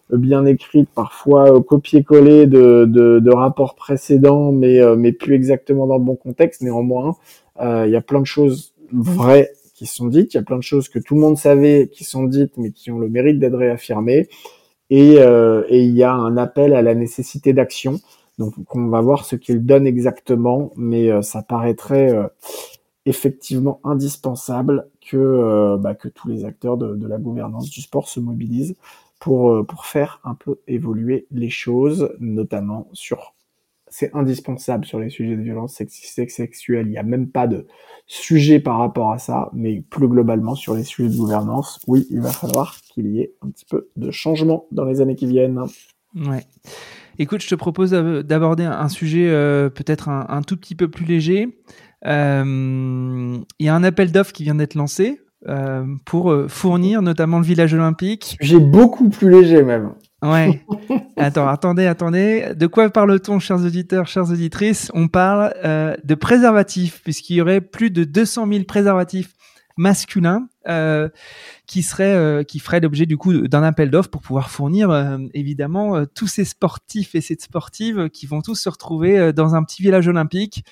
bien 0.10 0.46
écrites, 0.46 0.88
parfois 0.96 1.62
copier-coller 1.62 2.48
de, 2.48 3.34
rapports 3.34 3.76
précédents, 3.76 4.54
mais 4.54 5.12
plus 5.12 5.36
exactement 5.36 5.88
dans 5.88 5.98
le 5.98 6.04
bon 6.04 6.16
contexte. 6.16 6.62
Néanmoins, 6.62 7.18
il 7.62 7.90
y 7.90 7.98
a 7.98 8.02
plein 8.02 8.22
de 8.22 8.26
choses 8.26 8.74
vraies 8.94 9.52
qui 9.76 9.88
sont 9.88 10.08
dites, 10.08 10.34
il 10.34 10.38
y 10.38 10.40
a 10.40 10.44
plein 10.44 10.58
de 10.58 10.64
choses 10.64 10.88
que 10.88 11.00
tout 11.00 11.16
le 11.16 11.22
monde 11.22 11.38
savait 11.38 11.90
qui 11.92 12.06
sont 12.06 12.24
dites, 12.24 12.54
mais 12.56 12.72
qui 12.72 12.92
ont 12.92 13.00
le 13.00 13.10
mérite 13.10 13.40
d'être 13.40 13.58
réaffirmées. 13.58 14.30
Euh, 14.92 15.64
et, 15.70 15.84
il 15.84 15.96
y 15.96 16.04
a 16.04 16.14
un 16.14 16.38
appel 16.38 16.74
à 16.74 16.82
la 16.82 16.96
nécessité 16.96 17.54
d'action. 17.54 18.00
Donc 18.38 18.54
on 18.76 18.88
va 18.88 19.02
voir 19.02 19.26
ce 19.26 19.36
qu'il 19.36 19.66
donne 19.66 19.88
exactement, 19.88 20.72
mais 20.76 21.12
euh, 21.12 21.22
ça 21.22 21.44
paraîtrait 21.44 22.14
euh, 22.14 22.28
effectivement 23.06 23.80
indispensable 23.84 24.88
que, 25.02 25.78
bah, 25.78 25.96
que 25.96 26.08
tous 26.08 26.28
les 26.28 26.46
acteurs 26.46 26.78
de, 26.78 27.08
la 27.08 27.18
gouvernance 27.18 27.70
du 27.70 27.82
sport 27.82 28.08
se 28.08 28.20
mobilisent 28.20 28.76
pour 29.20 29.86
faire 29.86 30.20
un 30.24 30.34
peu 30.34 30.60
évoluer 30.68 31.28
les 31.32 31.52
choses, 31.52 32.12
notamment 32.20 32.88
sur 32.94 33.34
c'est 33.92 34.16
indispensable 34.16 34.86
sur 34.86 35.00
les 35.00 35.10
sujets 35.10 35.36
de 35.36 35.42
violence 35.42 35.76
sexuelle. 35.76 36.88
Il 36.88 36.92
n'y 36.92 36.98
a 36.98 37.04
même 37.04 37.28
pas 37.28 37.46
de 37.46 37.68
sujet 38.08 38.60
par 38.60 38.80
rapport 38.80 39.12
à 39.12 39.20
ça, 39.20 39.50
mais 39.54 39.82
plus 39.90 40.08
globalement 40.08 40.56
sur 40.56 40.74
les 40.74 40.84
sujets 40.84 41.10
de 41.10 41.16
gouvernance, 41.16 41.80
oui, 41.88 42.08
il 42.10 42.22
va 42.22 42.32
falloir 42.32 42.80
qu'il 42.82 43.08
y 43.08 43.20
ait 43.20 43.34
un 43.42 43.50
petit 43.50 43.66
peu 43.66 43.90
de 43.98 44.10
changement 44.10 44.66
dans 44.72 44.86
les 44.86 45.02
années 45.02 45.16
qui 45.16 45.28
viennent. 45.28 45.60
Ouais. 46.16 46.46
Écoute, 47.20 47.42
je 47.42 47.50
te 47.50 47.56
propose 47.56 47.92
d'aborder 47.92 48.64
un 48.64 48.90
sujet 48.90 49.30
euh, 49.30 49.70
peut-être 49.70 50.10
un, 50.10 50.42
tout 50.42 50.58
petit 50.58 50.76
peu 50.76 50.90
plus 50.90 51.06
léger. 51.06 51.60
Euh, 52.06 53.38
il 53.60 53.66
y 53.66 53.70
a 53.70 53.76
un 53.76 53.84
appel 53.84 54.12
d'offres 54.12 54.32
qui 54.32 54.44
vient 54.44 54.56
d'être 54.56 54.76
lancé 54.76 55.22
euh, 55.48 55.86
pour 56.06 56.34
fournir 56.48 57.02
notamment 57.02 57.40
le 57.40 57.46
village 57.46 57.74
olympique. 57.74 58.38
J'ai 58.40 58.60
beaucoup 58.60 59.10
plus 59.10 59.30
léger 59.30 59.64
même. 59.64 59.94
Ouais. 60.24 60.64
Attends, 61.18 61.48
attendez, 61.48 61.86
attendez. 61.86 62.54
De 62.56 62.68
quoi 62.68 62.90
parle-t-on, 62.90 63.40
chers 63.40 63.64
auditeurs, 63.64 64.08
chères 64.08 64.30
auditrices? 64.32 64.92
On 64.94 65.08
parle 65.08 65.54
euh, 65.64 65.96
de 66.04 66.16
préservatifs, 66.16 67.02
puisqu'il 67.04 67.36
y 67.36 67.42
aurait 67.42 67.62
plus 67.62 67.92
de 67.92 68.04
200 68.04 68.48
000 68.52 68.64
préservatifs 68.66 69.34
masculins 69.78 70.48
euh, 70.68 71.10
qui 71.66 71.82
seraient, 71.84 72.14
euh, 72.14 72.44
qui 72.44 72.60
feraient 72.60 72.80
l'objet 72.80 73.06
du 73.06 73.18
coup 73.18 73.48
d'un 73.48 73.64
appel 73.64 73.90
d'offres 73.90 74.10
pour 74.10 74.22
pouvoir 74.22 74.50
fournir 74.52 74.90
euh, 74.90 75.18
évidemment 75.34 75.96
euh, 75.96 76.06
tous 76.06 76.28
ces 76.28 76.46
sportifs 76.46 77.16
et 77.16 77.22
ces 77.22 77.36
sportives 77.40 78.10
qui 78.10 78.26
vont 78.26 78.42
tous 78.42 78.56
se 78.56 78.70
retrouver 78.70 79.34
dans 79.34 79.56
un 79.56 79.64
petit 79.64 79.82
village 79.82 80.08
olympique. 80.08 80.64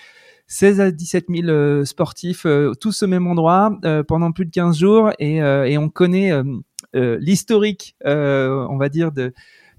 16 0.48 0.82
à 0.82 0.90
17 0.92 1.26
000 1.30 1.86
sportifs, 1.86 2.48
tous 2.82 3.04
au 3.04 3.08
même 3.08 3.28
endroit 3.28 3.78
pendant 4.08 4.32
plus 4.32 4.46
de 4.46 4.50
15 4.50 4.80
jours, 4.80 5.12
et, 5.20 5.36
et 5.36 5.78
on 5.78 5.90
connaît 5.90 6.32
euh, 6.32 6.44
l'historique, 6.94 7.96
euh, 8.06 8.66
on 8.70 8.78
va 8.78 8.90
dire, 8.90 9.12
de, 9.12 9.34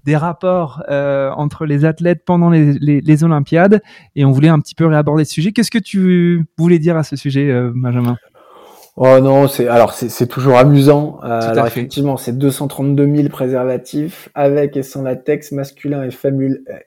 des 0.05 0.15
rapports 0.15 0.83
euh, 0.89 1.29
entre 1.31 1.65
les 1.65 1.85
athlètes 1.85 2.23
pendant 2.25 2.49
les, 2.49 2.73
les, 2.79 3.23
Olympiades 3.23 3.81
et 4.15 4.25
on 4.25 4.31
voulait 4.31 4.49
un 4.49 4.59
petit 4.59 4.75
peu 4.75 4.85
réaborder 4.85 5.25
ce 5.25 5.33
sujet. 5.33 5.51
Qu'est-ce 5.51 5.71
que 5.71 5.79
tu 5.79 6.45
voulais 6.57 6.79
dire 6.79 6.97
à 6.97 7.03
ce 7.03 7.15
sujet, 7.15 7.53
Benjamin? 7.75 8.17
Oh 8.97 9.19
non, 9.21 9.47
c'est 9.47 9.67
alors 9.67 9.93
c'est 9.93 10.27
toujours 10.27 10.57
amusant. 10.57 11.19
alors 11.21 11.65
effectivement, 11.65 12.17
c'est 12.17 12.37
232 12.37 13.15
000 13.15 13.29
préservatifs 13.29 14.29
avec 14.35 14.75
et 14.75 14.83
sans 14.83 15.01
latex 15.01 15.51
masculin 15.53 16.07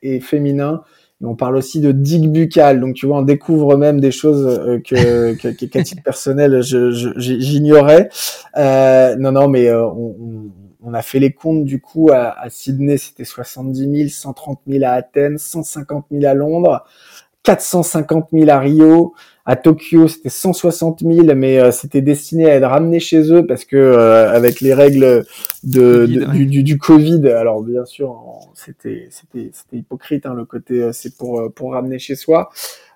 et 0.03 0.21
féminin. 0.21 0.83
On 1.27 1.37
parle 1.37 1.57
aussi 1.57 1.81
de 1.81 1.93
digue 1.93 2.31
buccale. 2.31 2.81
Donc 2.81 2.95
tu 2.95 3.07
vois, 3.07 3.19
on 3.19 3.23
découvre 3.23 3.77
même 3.77 4.01
des 4.01 4.11
choses 4.11 4.81
que 4.85 5.35
qu'à 5.35 5.83
titre 5.83 6.03
personnel 6.03 6.63
j'ignorais. 6.63 8.09
Euh, 8.57 9.17
non, 9.17 9.33
non, 9.33 9.49
mais 9.49 9.69
euh, 9.69 9.87
on, 9.87 10.51
on, 10.83 10.95
a 10.95 11.03
fait 11.03 11.19
les 11.19 11.33
comptes 11.33 11.65
du 11.65 11.81
coup 11.81 12.11
à, 12.13 12.39
à 12.39 12.51
Sydney, 12.51 12.99
c'était 12.99 13.25
70 13.25 13.97
000, 13.97 14.09
130 14.09 14.61
000 14.67 14.85
à 14.85 14.91
Athènes, 14.91 15.39
150 15.39 16.07
000 16.11 16.25
à 16.25 16.35
Londres, 16.35 16.85
450 17.45 18.29
000 18.33 18.51
à 18.51 18.59
Rio. 18.59 19.15
À 19.47 19.57
Tokyo, 19.57 20.09
c'était 20.09 20.31
160 20.31 21.01
000, 21.01 21.35
mais 21.37 21.61
euh, 21.61 21.71
c'était 21.71 22.01
destiné 22.01 22.51
à 22.51 22.55
être 22.55 22.67
ramené 22.67 22.99
chez 22.99 23.31
eux 23.31 23.47
parce 23.47 23.67
que 23.67 23.77
euh, 23.77 24.35
avec 24.35 24.63
les 24.63 24.73
règles 24.73 25.27
de, 25.63 26.07
du, 26.07 26.47
du, 26.47 26.63
du, 26.63 26.79
Covid, 26.79 27.29
alors 27.29 27.63
bien 27.63 27.85
sûr, 27.85 28.19
c'était 28.55 29.09
c'était 29.11 29.51
c'était 29.53 29.77
hypocrite 29.77 30.25
hein, 30.25 30.33
le 30.33 30.47
côté 30.47 30.89
c'est 30.95 31.15
pour 31.19 31.53
pour 31.53 31.73
ramener 31.73 31.99
chez 31.99 32.17
soi. 32.17 32.51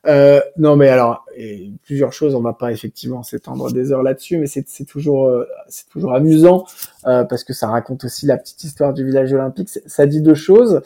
Euh, 0.06 0.40
non, 0.56 0.76
mais 0.76 0.88
alors, 0.88 1.24
et 1.36 1.72
plusieurs 1.84 2.12
choses, 2.12 2.34
on 2.34 2.40
va 2.40 2.52
pas 2.52 2.72
effectivement 2.72 3.22
s'étendre 3.22 3.72
des 3.72 3.92
heures 3.92 4.02
là-dessus, 4.02 4.38
mais 4.38 4.46
c'est 4.46 4.84
toujours, 4.84 5.26
euh, 5.26 5.46
c'est 5.68 5.88
toujours 5.88 6.14
amusant 6.14 6.64
euh, 7.06 7.24
parce 7.24 7.44
que 7.44 7.52
ça 7.52 7.68
raconte 7.68 8.04
aussi 8.04 8.26
la 8.26 8.38
petite 8.38 8.62
histoire 8.64 8.94
du 8.94 9.04
village 9.04 9.32
olympique. 9.32 9.68
Ça 9.86 10.06
dit 10.06 10.22
deux 10.22 10.34
choses. 10.34 10.80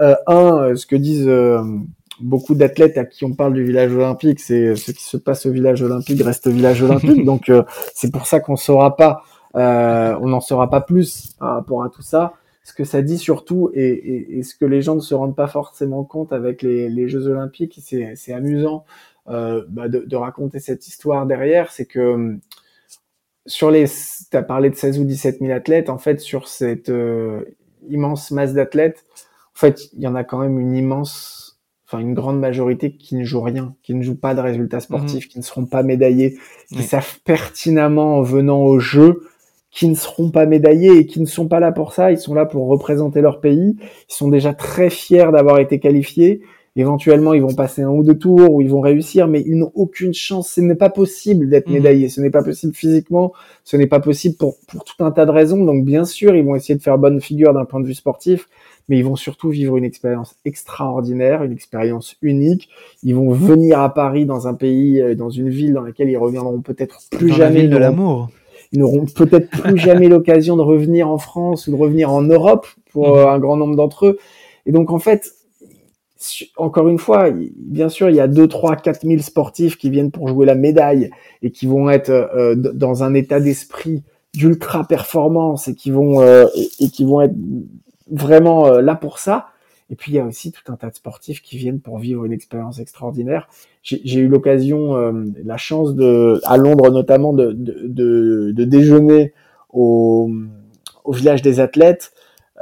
Euh, 0.00 0.14
un, 0.26 0.74
ce 0.76 0.84
que 0.86 0.96
disent 0.96 1.30
beaucoup 2.20 2.54
d'athlètes 2.54 2.98
à 2.98 3.04
qui 3.04 3.24
on 3.24 3.32
parle 3.32 3.54
du 3.54 3.64
village 3.64 3.94
olympique, 3.94 4.40
c'est 4.40 4.76
ce 4.76 4.92
qui 4.92 5.04
se 5.04 5.16
passe 5.16 5.46
au 5.46 5.52
village 5.52 5.82
olympique 5.82 6.22
reste 6.22 6.46
au 6.46 6.50
village 6.50 6.82
olympique. 6.82 7.24
Donc 7.26 7.50
c'est 7.94 8.12
pour 8.12 8.26
ça 8.26 8.40
qu'on 8.40 8.56
saura 8.56 8.96
pas, 8.96 9.22
on 9.54 10.28
n'en 10.28 10.40
saura 10.40 10.70
pas 10.70 10.80
plus 10.80 11.34
par 11.38 11.54
rapport 11.54 11.84
à 11.84 11.90
tout 11.90 12.02
ça. 12.02 12.34
Ce 12.64 12.72
que 12.72 12.84
ça 12.84 13.00
dit 13.00 13.18
surtout 13.18 13.70
et, 13.74 14.42
ce 14.42 14.54
que 14.54 14.64
les 14.64 14.82
gens 14.82 14.96
ne 14.96 15.00
se 15.00 15.14
rendent 15.14 15.36
pas 15.36 15.46
forcément 15.46 16.02
compte 16.02 16.32
avec 16.32 16.62
les, 16.62 17.08
Jeux 17.08 17.28
Olympiques, 17.28 17.78
c'est 17.82 18.32
amusant 18.32 18.84
euh, 19.28 19.64
bah, 19.68 19.88
de, 19.88 20.16
raconter 20.16 20.60
cette 20.60 20.86
histoire 20.86 21.26
derrière, 21.26 21.72
c'est 21.72 21.86
que 21.86 22.14
hum, 22.14 22.40
sur 23.44 23.70
les, 23.70 23.86
tu 23.86 24.36
as 24.36 24.42
parlé 24.42 24.70
de 24.70 24.76
16 24.76 25.00
ou 25.00 25.04
17 25.04 25.38
000 25.40 25.52
athlètes, 25.52 25.90
en 25.90 25.98
fait, 25.98 26.20
sur 26.20 26.46
cette 26.46 26.90
euh, 26.90 27.44
immense 27.88 28.30
masse 28.30 28.52
d'athlètes, 28.52 29.04
en 29.54 29.58
fait, 29.58 29.88
il 29.94 30.00
y 30.02 30.06
en 30.06 30.14
a 30.14 30.22
quand 30.22 30.38
même 30.38 30.60
une 30.60 30.76
immense, 30.76 31.45
enfin 31.86 31.98
une 32.00 32.14
grande 32.14 32.40
majorité 32.40 32.92
qui 32.92 33.16
ne 33.16 33.24
jouent 33.24 33.42
rien, 33.42 33.74
qui 33.82 33.94
ne 33.94 34.02
jouent 34.02 34.18
pas 34.18 34.34
de 34.34 34.40
résultats 34.40 34.80
sportifs, 34.80 35.26
mmh. 35.26 35.28
qui 35.28 35.38
ne 35.38 35.44
seront 35.44 35.66
pas 35.66 35.82
médaillés, 35.82 36.38
qui 36.72 36.82
savent 36.82 37.18
pertinemment 37.24 38.18
en 38.18 38.22
venant 38.22 38.60
au 38.60 38.78
jeu 38.78 39.22
qui 39.76 39.88
ne 39.88 39.94
seront 39.94 40.30
pas 40.30 40.46
médaillés 40.46 40.96
et 40.96 41.06
qui 41.06 41.20
ne 41.20 41.26
sont 41.26 41.48
pas 41.48 41.60
là 41.60 41.70
pour 41.70 41.92
ça. 41.92 42.10
Ils 42.10 42.18
sont 42.18 42.32
là 42.32 42.46
pour 42.46 42.66
représenter 42.66 43.20
leur 43.20 43.40
pays. 43.40 43.76
Ils 44.08 44.14
sont 44.14 44.28
déjà 44.28 44.54
très 44.54 44.88
fiers 44.88 45.30
d'avoir 45.32 45.58
été 45.58 45.78
qualifiés. 45.78 46.40
Éventuellement, 46.76 47.34
ils 47.34 47.42
vont 47.42 47.54
passer 47.54 47.82
un 47.82 47.90
ou 47.90 48.02
deux 48.02 48.16
tours 48.16 48.54
où 48.54 48.62
ils 48.62 48.70
vont 48.70 48.80
réussir, 48.80 49.28
mais 49.28 49.42
ils 49.46 49.56
n'ont 49.58 49.72
aucune 49.74 50.14
chance. 50.14 50.50
Ce 50.50 50.62
n'est 50.62 50.76
pas 50.76 50.88
possible 50.88 51.50
d'être 51.50 51.68
mmh. 51.68 51.74
médaillé. 51.74 52.08
Ce 52.08 52.22
n'est 52.22 52.30
pas 52.30 52.42
possible 52.42 52.74
physiquement. 52.74 53.34
Ce 53.64 53.76
n'est 53.76 53.86
pas 53.86 54.00
possible 54.00 54.36
pour, 54.36 54.56
pour 54.66 54.82
tout 54.82 55.04
un 55.04 55.10
tas 55.10 55.26
de 55.26 55.30
raisons. 55.30 55.62
Donc, 55.62 55.84
bien 55.84 56.06
sûr, 56.06 56.34
ils 56.34 56.44
vont 56.44 56.54
essayer 56.54 56.74
de 56.74 56.82
faire 56.82 56.96
bonne 56.96 57.20
figure 57.20 57.52
d'un 57.52 57.66
point 57.66 57.80
de 57.80 57.86
vue 57.86 57.94
sportif, 57.94 58.48
mais 58.88 58.98
ils 58.98 59.04
vont 59.04 59.16
surtout 59.16 59.50
vivre 59.50 59.76
une 59.76 59.84
expérience 59.84 60.36
extraordinaire, 60.44 61.42
une 61.42 61.52
expérience 61.52 62.16
unique. 62.22 62.68
Ils 63.02 63.14
vont 63.14 63.32
venir 63.32 63.80
à 63.80 63.92
Paris 63.92 64.26
dans 64.26 64.46
un 64.46 64.54
pays, 64.54 65.00
euh, 65.00 65.14
dans 65.14 65.30
une 65.30 65.48
ville 65.48 65.72
dans 65.72 65.82
laquelle 65.82 66.08
ils 66.08 66.16
reviendront 66.16 66.60
peut-être 66.60 67.00
plus 67.10 67.32
jamais. 67.32 67.68
de 67.68 67.76
l'amour 67.76 68.28
ils 68.72 68.80
n'auront 68.80 69.06
peut-être 69.06 69.48
plus 69.48 69.78
jamais 69.78 70.08
l'occasion 70.08 70.56
de 70.56 70.62
revenir 70.62 71.08
en 71.08 71.18
France 71.18 71.66
ou 71.66 71.70
de 71.70 71.76
revenir 71.76 72.10
en 72.10 72.22
Europe 72.22 72.66
pour 72.90 73.08
mhm. 73.08 73.18
euh, 73.18 73.28
un 73.28 73.38
grand 73.38 73.56
nombre 73.56 73.76
d'entre 73.76 74.06
eux. 74.06 74.18
Et 74.66 74.72
donc 74.72 74.90
en 74.90 74.98
fait, 74.98 75.32
encore 76.56 76.88
une 76.88 76.98
fois, 76.98 77.30
bien 77.56 77.88
sûr, 77.88 78.10
il 78.10 78.16
y 78.16 78.20
a 78.20 78.28
2, 78.28 78.48
3, 78.48 78.76
4 78.76 79.06
000 79.06 79.22
sportifs 79.22 79.76
qui 79.76 79.90
viennent 79.90 80.10
pour 80.10 80.28
jouer 80.28 80.46
la 80.46 80.54
médaille 80.54 81.10
et 81.42 81.50
qui 81.50 81.66
vont 81.66 81.90
être 81.90 82.10
euh, 82.10 82.54
dans 82.56 83.02
un 83.02 83.14
état 83.14 83.40
d'esprit 83.40 84.02
d'ultra 84.34 84.84
performance 84.84 85.68
et 85.68 85.74
qui 85.74 85.90
vont 85.90 86.20
euh, 86.20 86.46
et, 86.80 86.88
qui 86.90 87.04
vont 87.04 87.22
être 87.22 87.34
vraiment 88.10 88.70
là 88.80 88.94
pour 88.94 89.18
ça. 89.18 89.48
Et 89.88 89.94
puis 89.94 90.12
il 90.12 90.14
y 90.16 90.18
a 90.18 90.24
aussi 90.24 90.50
tout 90.50 90.72
un 90.72 90.76
tas 90.76 90.90
de 90.90 90.94
sportifs 90.94 91.42
qui 91.42 91.58
viennent 91.58 91.80
pour 91.80 91.98
vivre 91.98 92.24
une 92.24 92.32
expérience 92.32 92.80
extraordinaire. 92.80 93.48
J'ai 93.82 94.18
eu 94.18 94.26
l'occasion, 94.26 94.96
euh, 94.96 95.12
la 95.44 95.56
chance 95.56 95.94
de, 95.94 96.40
à 96.44 96.56
Londres 96.56 96.90
notamment, 96.90 97.32
de, 97.32 97.52
de, 97.52 98.50
de, 98.50 98.64
déjeuner 98.64 99.32
au, 99.70 100.28
au, 101.04 101.12
village 101.12 101.40
des 101.42 101.60
athlètes. 101.60 102.12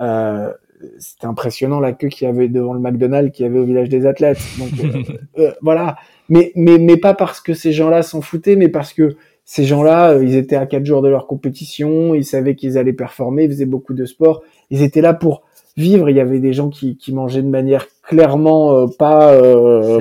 Euh, 0.00 0.52
c'était 0.98 1.26
impressionnant 1.26 1.80
la 1.80 1.92
queue 1.92 2.08
qu'il 2.08 2.26
y 2.26 2.30
avait 2.30 2.48
devant 2.48 2.74
le 2.74 2.80
McDonald's 2.80 3.34
qu'il 3.34 3.46
y 3.46 3.48
avait 3.48 3.58
au 3.58 3.64
village 3.64 3.88
des 3.88 4.04
athlètes. 4.04 4.40
Donc 4.58 5.48
voilà, 5.62 5.96
mais 6.28 6.52
mais 6.56 6.76
mais 6.76 6.98
pas 6.98 7.14
parce 7.14 7.40
que 7.40 7.54
ces 7.54 7.72
gens-là 7.72 8.02
s'en 8.02 8.20
foutaient, 8.20 8.56
mais 8.56 8.68
parce 8.68 8.92
que 8.92 9.16
ces 9.44 9.64
gens-là, 9.64 10.18
ils 10.22 10.36
étaient 10.36 10.56
à 10.56 10.66
quatre 10.66 10.86
jours 10.86 11.02
de 11.02 11.08
leur 11.08 11.26
compétition, 11.26 12.14
ils 12.14 12.24
savaient 12.24 12.54
qu'ils 12.54 12.78
allaient 12.78 12.92
performer, 12.92 13.44
ils 13.44 13.50
faisaient 13.50 13.66
beaucoup 13.66 13.94
de 13.94 14.06
sport, 14.06 14.42
ils 14.70 14.82
étaient 14.82 15.02
là 15.02 15.14
pour 15.14 15.42
vivre. 15.76 16.08
Il 16.08 16.16
y 16.16 16.20
avait 16.20 16.40
des 16.40 16.52
gens 16.52 16.70
qui, 16.70 16.96
qui 16.96 17.12
mangeaient 17.12 17.42
de 17.42 17.48
manière 17.48 17.86
clairement 18.02 18.88
pas 18.88 19.38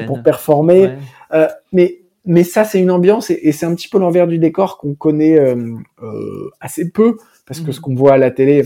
pour 0.08 0.24
performer, 0.24 0.92
mais 1.72 2.04
mais 2.26 2.44
ça, 2.44 2.64
c'est 2.64 2.80
une 2.80 2.92
ambiance 2.92 3.30
et, 3.30 3.52
c'est 3.52 3.66
un 3.66 3.76
petit 3.76 3.90
peu 3.90 4.00
l'envers 4.00 4.28
du 4.28 4.38
décor 4.38 4.78
qu'on 4.78 4.94
connaît 4.94 5.38
euh, 5.38 5.76
euh, 6.02 6.50
assez 6.62 6.90
peu 6.90 7.18
parce 7.46 7.60
que 7.60 7.72
ce 7.72 7.80
mhm. 7.80 7.84
qu'on 7.84 7.96
voit 7.96 8.14
à 8.14 8.18
la 8.18 8.32
télé, 8.32 8.64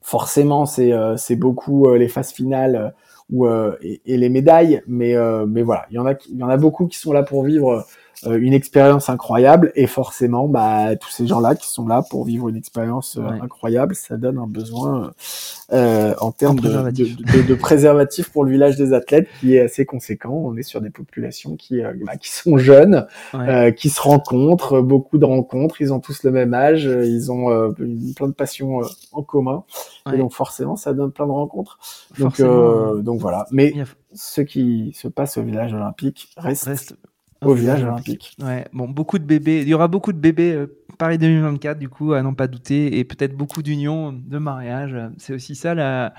forcément, 0.00 0.64
c'est 0.64 0.92
euh, 0.92 1.16
c'est 1.16 1.36
beaucoup 1.36 1.92
les 1.94 2.08
phases 2.08 2.32
finales 2.32 2.94
ou 3.30 3.46
et, 3.46 4.00
et, 4.06 4.16
les 4.16 4.30
médailles, 4.30 4.82
mais 4.86 5.14
mais 5.46 5.62
voilà, 5.62 5.86
il 5.90 5.96
y 5.96 5.98
en 5.98 6.06
a 6.06 6.14
il 6.30 6.38
y 6.38 6.42
en 6.42 6.48
a 6.48 6.56
beaucoup 6.56 6.86
qui 6.86 6.98
sont 6.98 7.12
là 7.12 7.22
pour 7.22 7.44
vivre 7.44 7.70
euh, 7.72 7.80
une 8.26 8.52
expérience 8.52 9.08
incroyable 9.08 9.72
et 9.76 9.86
forcément 9.86 10.48
bah 10.48 10.96
tous 10.96 11.10
ces 11.10 11.26
gens-là 11.26 11.54
qui 11.54 11.68
sont 11.68 11.86
là 11.86 12.02
pour 12.08 12.24
vivre 12.24 12.48
une 12.48 12.56
expérience 12.56 13.16
euh, 13.16 13.28
incroyable 13.42 13.94
ça 13.94 14.16
donne 14.16 14.38
un 14.38 14.46
besoin 14.46 15.12
euh, 15.72 16.14
en 16.20 16.32
termes 16.32 16.58
de, 16.58 16.90
de, 16.90 17.42
de, 17.42 17.54
préservatif 17.54 18.30
pour 18.30 18.44
le 18.44 18.50
village 18.50 18.76
des 18.76 18.92
athlètes 18.92 19.28
qui 19.38 19.54
est 19.54 19.60
assez 19.60 19.84
conséquent. 19.84 20.32
On 20.32 20.56
est 20.56 20.62
sur 20.62 20.80
des 20.80 20.90
populations 20.90 21.56
qui 21.56 21.80
bah, 22.06 22.16
qui 22.16 22.30
sont 22.32 22.58
jeunes 22.58 23.06
qui 23.76 23.90
se 23.90 24.00
rencontrent 24.00 24.80
beaucoup 24.80 25.18
de 25.18 25.24
rencontres. 25.24 25.80
Ils 25.80 25.92
ont 25.92 26.00
tous 26.00 26.22
le 26.24 26.30
même 26.30 26.54
âge 26.54 26.84
ils 26.84 27.30
ont 27.30 27.72
plein 28.16 28.28
de 28.28 28.32
passions 28.32 28.80
en 29.12 29.22
commun. 29.22 29.64
Et 30.12 30.16
donc 30.16 30.32
forcément 30.32 30.76
ça 30.76 30.92
donne 30.92 31.12
plein 31.12 31.26
de 31.26 31.32
rencontres. 31.32 31.78
Donc 32.18 32.40
donc 32.40 33.20
voilà. 33.20 33.46
Mais 33.52 33.74
ce 34.14 34.40
qui 34.40 34.92
se 34.94 35.06
passe 35.06 35.36
au 35.36 35.42
village 35.42 35.74
olympique 35.74 36.30
reste, 36.36 36.64
reste 36.64 36.96
au 37.42 37.54
village 37.54 37.82
olympique. 37.82 38.36
Ouais, 38.42 38.66
bon, 38.72 38.88
beaucoup 38.88 39.18
de 39.18 39.24
bébés. 39.24 39.62
Il 39.62 39.68
y 39.68 39.74
aura 39.74 39.88
beaucoup 39.88 40.12
de 40.12 40.18
bébés 40.18 40.52
euh, 40.52 40.66
Paris 40.98 41.18
2024, 41.18 41.78
du 41.78 41.88
coup, 41.88 42.12
à 42.12 42.22
n'en 42.22 42.34
pas 42.34 42.48
douter, 42.48 42.98
et 42.98 43.04
peut-être 43.04 43.36
beaucoup 43.36 43.62
d'unions, 43.62 44.12
de 44.12 44.38
mariages. 44.38 44.96
C'est 45.18 45.34
aussi 45.34 45.54
ça 45.54 45.74
la, 45.74 46.12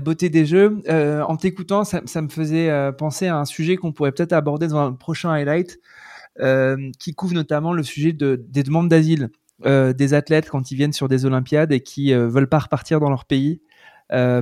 beauté 0.00 0.28
des 0.28 0.46
jeux. 0.46 0.82
Euh, 0.88 1.22
en 1.22 1.36
t'écoutant, 1.36 1.84
ça, 1.84 2.00
me 2.22 2.28
faisait 2.28 2.70
euh, 2.70 2.92
penser 2.92 3.26
à 3.26 3.36
un 3.36 3.44
sujet 3.44 3.76
qu'on 3.76 3.92
pourrait 3.92 4.12
peut-être 4.12 4.32
aborder 4.32 4.68
dans 4.68 4.78
un 4.78 4.92
prochain 4.92 5.30
highlight, 5.30 5.78
qui 6.98 7.14
couvre 7.14 7.34
notamment 7.34 7.74
le 7.74 7.82
sujet 7.82 8.14
de, 8.14 8.42
des 8.48 8.62
demandes 8.62 8.88
d'asile 8.88 9.28
des 9.62 10.14
athlètes 10.14 10.48
quand 10.48 10.70
ils 10.70 10.74
viennent 10.76 10.94
sur 10.94 11.06
des 11.06 11.26
Olympiades 11.26 11.70
et 11.70 11.80
qui 11.80 12.14
veulent 12.14 12.48
pas 12.48 12.60
repartir 12.60 12.98
dans 12.98 13.10
leur 13.10 13.26
pays 13.26 13.60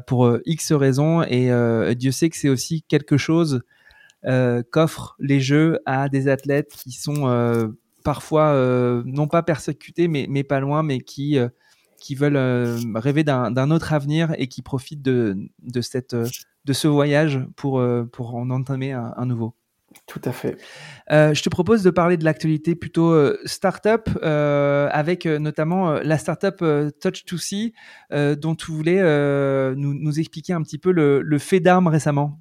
pour 0.06 0.38
X 0.46 0.70
raisons. 0.72 1.24
Et 1.24 1.50
Dieu 1.96 2.12
sait 2.12 2.30
que 2.30 2.36
c'est 2.36 2.50
aussi 2.50 2.82
quelque 2.82 3.16
chose 3.16 3.62
qu'offrent 4.24 5.16
les 5.18 5.40
jeux 5.40 5.78
à 5.86 6.08
des 6.08 6.28
athlètes 6.28 6.72
qui 6.76 6.92
sont 6.92 7.28
euh, 7.28 7.68
parfois 8.04 8.48
euh, 8.48 9.02
non 9.06 9.28
pas 9.28 9.42
persécutés, 9.42 10.08
mais, 10.08 10.26
mais 10.28 10.44
pas 10.44 10.60
loin, 10.60 10.82
mais 10.82 11.00
qui, 11.00 11.38
qui 12.00 12.14
veulent 12.14 12.38
rêver 12.96 13.24
d'un 13.24 13.70
autre 13.70 13.92
avenir 13.92 14.34
et 14.38 14.48
qui 14.48 14.62
profitent 14.62 15.02
de, 15.02 15.36
de, 15.62 15.80
cette, 15.80 16.14
de 16.14 16.72
ce 16.72 16.88
voyage 16.88 17.40
pour, 17.56 17.82
pour 18.12 18.34
en 18.34 18.50
entamer 18.50 18.92
un, 18.92 19.26
nouveau. 19.26 19.54
Tout 20.06 20.20
à 20.24 20.32
fait. 20.32 20.56
Euh, 21.10 21.34
je 21.34 21.42
te 21.42 21.48
propose 21.48 21.82
de 21.82 21.90
parler 21.90 22.16
de 22.16 22.24
l'actualité 22.24 22.74
plutôt 22.74 23.10
euh, 23.10 23.38
startup, 23.44 24.08
euh, 24.22 24.88
avec 24.92 25.26
notamment 25.26 25.92
la 25.92 26.18
startup 26.18 26.60
Touch2C, 26.60 27.72
dont 28.36 28.54
tu 28.54 28.70
voulais 28.70 29.02
nous, 29.74 29.94
nous, 29.94 30.20
expliquer 30.20 30.52
un 30.52 30.62
petit 30.62 30.78
peu 30.78 30.92
le, 30.92 31.20
le 31.22 31.38
fait 31.38 31.60
d'armes 31.60 31.88
récemment. 31.88 32.40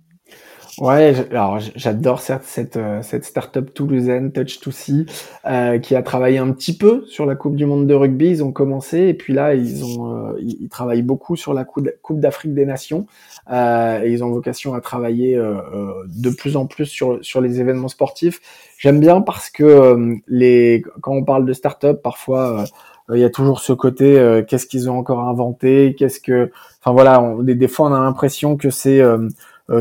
Ouais, 0.79 1.15
alors 1.31 1.57
j'adore 1.75 2.19
cette 2.19 2.43
cette 2.43 2.77
euh, 2.77 3.01
cette 3.01 3.25
startup 3.25 3.73
toulousaine 3.73 4.29
Touch2C 4.29 5.09
euh, 5.47 5.79
qui 5.79 5.95
a 5.95 6.03
travaillé 6.03 6.37
un 6.37 6.51
petit 6.51 6.77
peu 6.77 7.03
sur 7.07 7.25
la 7.25 7.35
Coupe 7.35 7.55
du 7.55 7.65
Monde 7.65 7.87
de 7.87 7.95
rugby. 7.95 8.29
Ils 8.29 8.43
ont 8.43 8.51
commencé 8.51 8.99
et 9.07 9.15
puis 9.15 9.33
là 9.33 9.55
ils 9.55 9.83
ont 9.83 10.27
euh, 10.27 10.33
ils, 10.39 10.69
travaillent 10.69 11.01
beaucoup 11.01 11.35
sur 11.35 11.55
la 11.55 11.65
Coupe 11.65 12.19
d'Afrique 12.19 12.53
des 12.53 12.67
Nations 12.67 13.07
euh, 13.51 14.03
et 14.03 14.11
ils 14.11 14.23
ont 14.23 14.29
vocation 14.29 14.75
à 14.75 14.81
travailler 14.81 15.35
de 15.35 16.29
plus 16.29 16.55
en 16.55 16.67
plus 16.67 16.85
sur 16.85 17.17
sur 17.25 17.41
les 17.41 17.59
événements 17.59 17.87
sportifs. 17.87 18.39
J'aime 18.77 18.99
bien 18.99 19.21
parce 19.21 19.49
que 19.49 20.15
les 20.27 20.83
quand 21.01 21.13
on 21.13 21.23
parle 21.23 21.47
de 21.47 21.53
startup 21.53 22.03
parfois 22.03 22.65
il 23.11 23.19
y 23.19 23.23
a 23.23 23.29
toujours 23.29 23.61
ce 23.61 23.73
côté 23.73 24.43
qu'est-ce 24.47 24.67
qu'ils 24.67 24.91
ont 24.91 24.97
encore 24.99 25.21
inventé, 25.21 25.95
qu'est-ce 25.97 26.19
que 26.19 26.51
enfin 26.81 26.91
voilà, 26.91 27.35
des, 27.41 27.55
des 27.55 27.67
fois 27.67 27.89
on 27.89 27.93
a 27.93 27.99
l'impression 27.99 28.57
que 28.57 28.69
c'est 28.69 29.01
euh, 29.01 29.27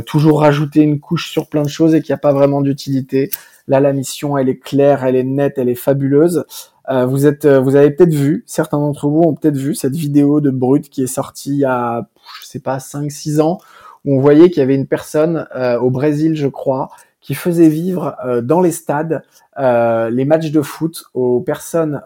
toujours 0.05 0.40
rajouter 0.40 0.81
une 0.81 0.99
couche 0.99 1.31
sur 1.31 1.49
plein 1.49 1.62
de 1.62 1.68
choses 1.68 1.94
et 1.94 2.03
qu'il 2.03 2.12
n'y 2.12 2.16
a 2.16 2.18
pas 2.18 2.33
vraiment 2.33 2.61
d'utilité. 2.61 3.31
Là, 3.68 3.81
la 3.81 3.92
mission, 3.92 4.38
elle 4.38 4.49
est 4.49 4.59
claire, 4.59 5.05
elle 5.05 5.16
est 5.16 5.25
nette, 5.25 5.59
elle 5.59 5.68
est 5.68 5.75
fabuleuse. 5.75 6.44
Euh, 6.88 7.05
vous 7.05 7.27
êtes, 7.27 7.44
euh, 7.44 7.61
vous 7.61 7.75
avez 7.75 7.90
peut-être 7.90 8.14
vu, 8.14 8.44
certains 8.46 8.79
d'entre 8.79 9.09
vous 9.09 9.22
ont 9.22 9.35
peut-être 9.35 9.57
vu 9.57 9.75
cette 9.75 9.96
vidéo 9.96 10.40
de 10.40 10.51
Brut 10.51 10.88
qui 10.88 11.03
est 11.03 11.09
sortie 11.09 11.51
il 11.51 11.59
y 11.59 11.64
a, 11.64 12.09
je 12.40 12.46
sais 12.46 12.61
pas, 12.61 12.79
5-6 12.79 13.40
ans, 13.40 13.59
où 14.05 14.16
on 14.16 14.20
voyait 14.20 14.51
qu'il 14.51 14.59
y 14.59 14.62
avait 14.62 14.77
une 14.77 14.87
personne 14.87 15.49
au 15.81 15.90
Brésil, 15.90 16.37
je 16.37 16.46
crois, 16.46 16.90
qui 17.20 17.35
faisait 17.35 17.68
vivre 17.68 18.16
dans 18.44 18.61
les 18.61 18.70
stades 18.70 19.25
les 19.59 20.25
matchs 20.25 20.53
de 20.53 20.62
foot 20.62 21.07
aux 21.12 21.40
personnes 21.40 22.01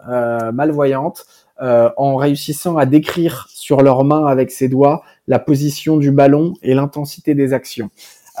malvoyantes 0.51 1.27
en 1.61 2.15
réussissant 2.15 2.77
à 2.77 2.87
décrire 2.87 3.47
sur 3.49 3.83
leurs 3.83 4.03
mains 4.03 4.25
avec 4.25 4.49
ses 4.49 4.67
doigts 4.67 5.03
la 5.27 5.39
position 5.39 5.97
du 5.97 6.11
ballon 6.11 6.53
et 6.63 6.73
l'intensité 6.73 7.35
des 7.35 7.53
actions. 7.53 7.89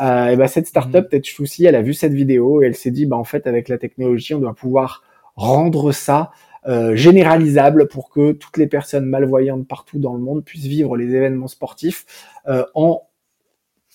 Euh, 0.01 0.27
et 0.27 0.35
ben 0.35 0.47
cette 0.47 0.67
startup, 0.67 1.11
mmh. 1.11 1.17
Touch2C, 1.17 1.67
elle 1.67 1.75
a 1.75 1.81
vu 1.81 1.93
cette 1.93 2.13
vidéo 2.13 2.61
et 2.61 2.67
elle 2.67 2.75
s'est 2.75 2.91
dit, 2.91 3.05
bah 3.05 3.17
en 3.17 3.23
fait, 3.23 3.47
avec 3.47 3.69
la 3.69 3.77
technologie, 3.77 4.33
on 4.33 4.39
doit 4.39 4.55
pouvoir 4.55 5.03
rendre 5.35 5.91
ça 5.91 6.31
euh, 6.67 6.95
généralisable 6.95 7.87
pour 7.87 8.09
que 8.09 8.31
toutes 8.33 8.57
les 8.57 8.67
personnes 8.67 9.05
malvoyantes 9.05 9.67
partout 9.67 9.99
dans 9.99 10.13
le 10.13 10.19
monde 10.19 10.43
puissent 10.43 10.65
vivre 10.65 10.95
les 10.95 11.15
événements 11.15 11.47
sportifs 11.47 12.05
euh, 12.47 12.65
en 12.75 13.01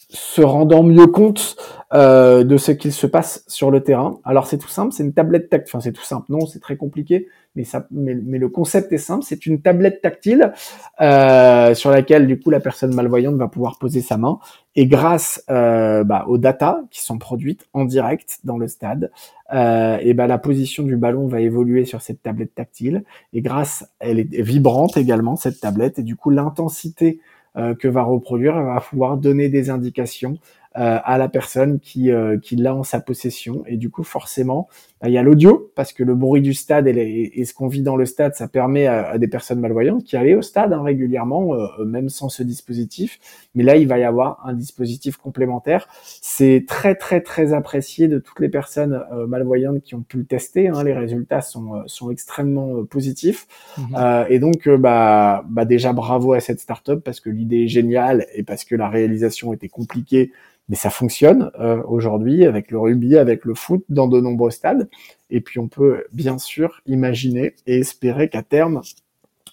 se 0.09 0.41
rendant 0.41 0.83
mieux 0.83 1.09
compte 1.09 1.57
euh, 1.93 2.45
de 2.45 2.57
ce 2.57 2.73
qu'il 2.73 2.93
se 2.93 3.07
passe 3.07 3.45
sur 3.49 3.71
le 3.71 3.83
terrain. 3.83 4.19
Alors 4.25 4.47
c'est 4.47 4.59
tout 4.59 4.69
simple, 4.69 4.93
c'est 4.93 5.03
une 5.03 5.13
tablette 5.13 5.49
tactile. 5.49 5.71
Enfin 5.71 5.81
c'est 5.81 5.93
tout 5.93 6.03
simple, 6.03 6.27
non, 6.31 6.47
c'est 6.47 6.61
très 6.61 6.77
compliqué, 6.77 7.29
mais 7.57 7.65
ça, 7.65 7.87
mais, 7.91 8.15
le 8.15 8.49
concept 8.49 8.93
est 8.93 8.99
simple. 8.99 9.25
C'est 9.27 9.47
une 9.47 9.61
tablette 9.63 10.03
tactile 10.03 10.53
euh, 11.01 11.75
sur 11.75 11.91
laquelle 11.91 12.27
du 12.27 12.39
coup 12.39 12.51
la 12.51 12.61
personne 12.61 12.95
malvoyante 12.95 13.37
va 13.37 13.49
pouvoir 13.49 13.79
poser 13.79 14.01
sa 14.01 14.17
main 14.17 14.39
et 14.77 14.87
grâce 14.87 15.43
euh, 15.51 16.05
bah, 16.05 16.27
aux 16.29 16.39
data 16.39 16.83
qui 16.91 17.03
sont 17.03 17.19
produites 17.19 17.67
en 17.73 17.85
direct 17.85 18.39
dans 18.45 18.59
le 18.59 18.69
stade, 18.69 19.11
euh, 19.55 19.99
et 20.01 20.13
bah, 20.13 20.27
la 20.27 20.39
position 20.39 20.83
du 20.83 20.97
ballon 20.97 21.27
va 21.27 21.41
évoluer 21.41 21.85
sur 21.85 22.03
cette 22.03 22.23
tablette 22.23 22.55
tactile 22.55 23.05
et 23.33 23.41
grâce, 23.41 23.89
elle 24.01 24.19
est 24.19 24.43
vibrante 24.43 24.97
également 24.97 25.37
cette 25.37 25.61
tablette 25.61 25.99
et 25.99 26.03
du 26.03 26.17
coup 26.17 26.31
l'intensité 26.31 27.21
que 27.57 27.89
va 27.89 28.03
reproduire, 28.03 28.63
va 28.63 28.81
pouvoir 28.81 29.17
donner 29.17 29.49
des 29.49 29.71
indications 29.71 30.39
euh, 30.79 30.99
à 31.05 31.17
la 31.17 31.31
personne 31.31 31.81
qui, 31.81 32.11
euh, 32.11 32.39
qui 32.39 32.55
l'a 32.55 32.75
en 32.75 32.83
sa 32.83 33.01
possession. 33.01 33.65
Et 33.67 33.79
du 33.79 33.89
coup, 33.89 34.05
forcément, 34.05 34.69
il 35.05 35.11
y 35.11 35.19
a 35.19 35.23
l'audio, 35.23 35.71
parce 35.75 35.93
que 35.93 36.03
le 36.03 36.15
bruit 36.15 36.41
du 36.41 36.55
stade 36.55 36.89
et, 36.89 37.45
ce 37.45 37.53
qu'on 37.53 37.69
vit 37.69 37.83
dans 37.83 37.97
le 37.97 38.07
stade, 38.07 38.35
ça 38.35 38.49
permet 38.49 38.87
à, 38.87 39.19
des 39.19 39.29
personnes 39.29 39.61
malvoyantes 39.61 40.05
qui 40.05 40.17
allaient 40.17 40.35
au 40.35 40.43
stade 40.43 40.73
hein, 40.73 40.83
régulièrement, 40.83 41.55
euh, 41.55 41.85
même 41.85 42.09
sans 42.09 42.31
ce 42.31 42.43
dispositif. 42.43 43.19
Mais 43.55 43.63
là, 43.63 43.77
il 43.77 43.87
va 43.87 43.99
y 43.99 44.05
avoir 44.05 44.41
un 44.47 44.55
dispositif 44.55 45.19
complémentaire. 45.19 45.87
C'est 46.03 46.65
très, 46.67 46.95
très, 46.95 47.21
très 47.21 47.53
apprécié 47.53 48.09
de 48.09 48.19
toutes 48.19 48.41
les 48.41 48.49
personnes 48.49 49.03
malvoyantes 49.29 49.83
qui 49.83 49.95
ont 49.95 50.03
pu 50.03 50.19
le 50.19 50.25
tester. 50.25 50.69
Hein. 50.69 50.83
Les 50.83 50.95
résultats 50.95 51.43
sont, 51.43 51.83
sont 51.87 52.11
extrêmement 52.11 52.85
positifs. 52.85 53.47
Mhm. 53.77 54.27
et 54.31 54.39
donc, 54.39 54.69
bah, 54.69 55.45
bah 55.49 55.67
déjà, 55.67 55.93
bravo 55.93 56.33
à 56.33 56.41
cette 56.41 56.61
startup, 56.61 57.01
parce 57.01 57.21
que 57.21 57.29
l'idée 57.29 57.65
est 57.65 57.69
géniale 57.69 58.27
et 58.35 58.43
parce 58.43 58.65
que 58.65 58.75
la 58.75 58.89
réalisation 58.89 59.53
était 59.53 59.69
compliquée 59.69 60.33
mais 60.69 60.77
ça 60.77 60.91
fonctionne 60.91 61.51
euh, 61.61 61.83
aujourd'hui 61.87 62.45
avec 62.45 62.71
le 62.71 62.79
rugby, 62.79 63.17
avec 63.17 63.45
le 63.45 63.55
foot 63.55 63.85
dans 63.89 64.09
de 64.09 64.21
nombreux 64.21 64.51
stades. 64.51 64.86
Et 65.31 65.41
puis 65.41 65.59
on 65.59 65.69
peut 65.69 66.05
bien 66.13 66.39
sûr 66.39 66.81
imaginer 66.87 67.55
et 67.67 67.79
espérer 67.79 68.29
qu'à 68.29 68.43
terme, 68.43 68.83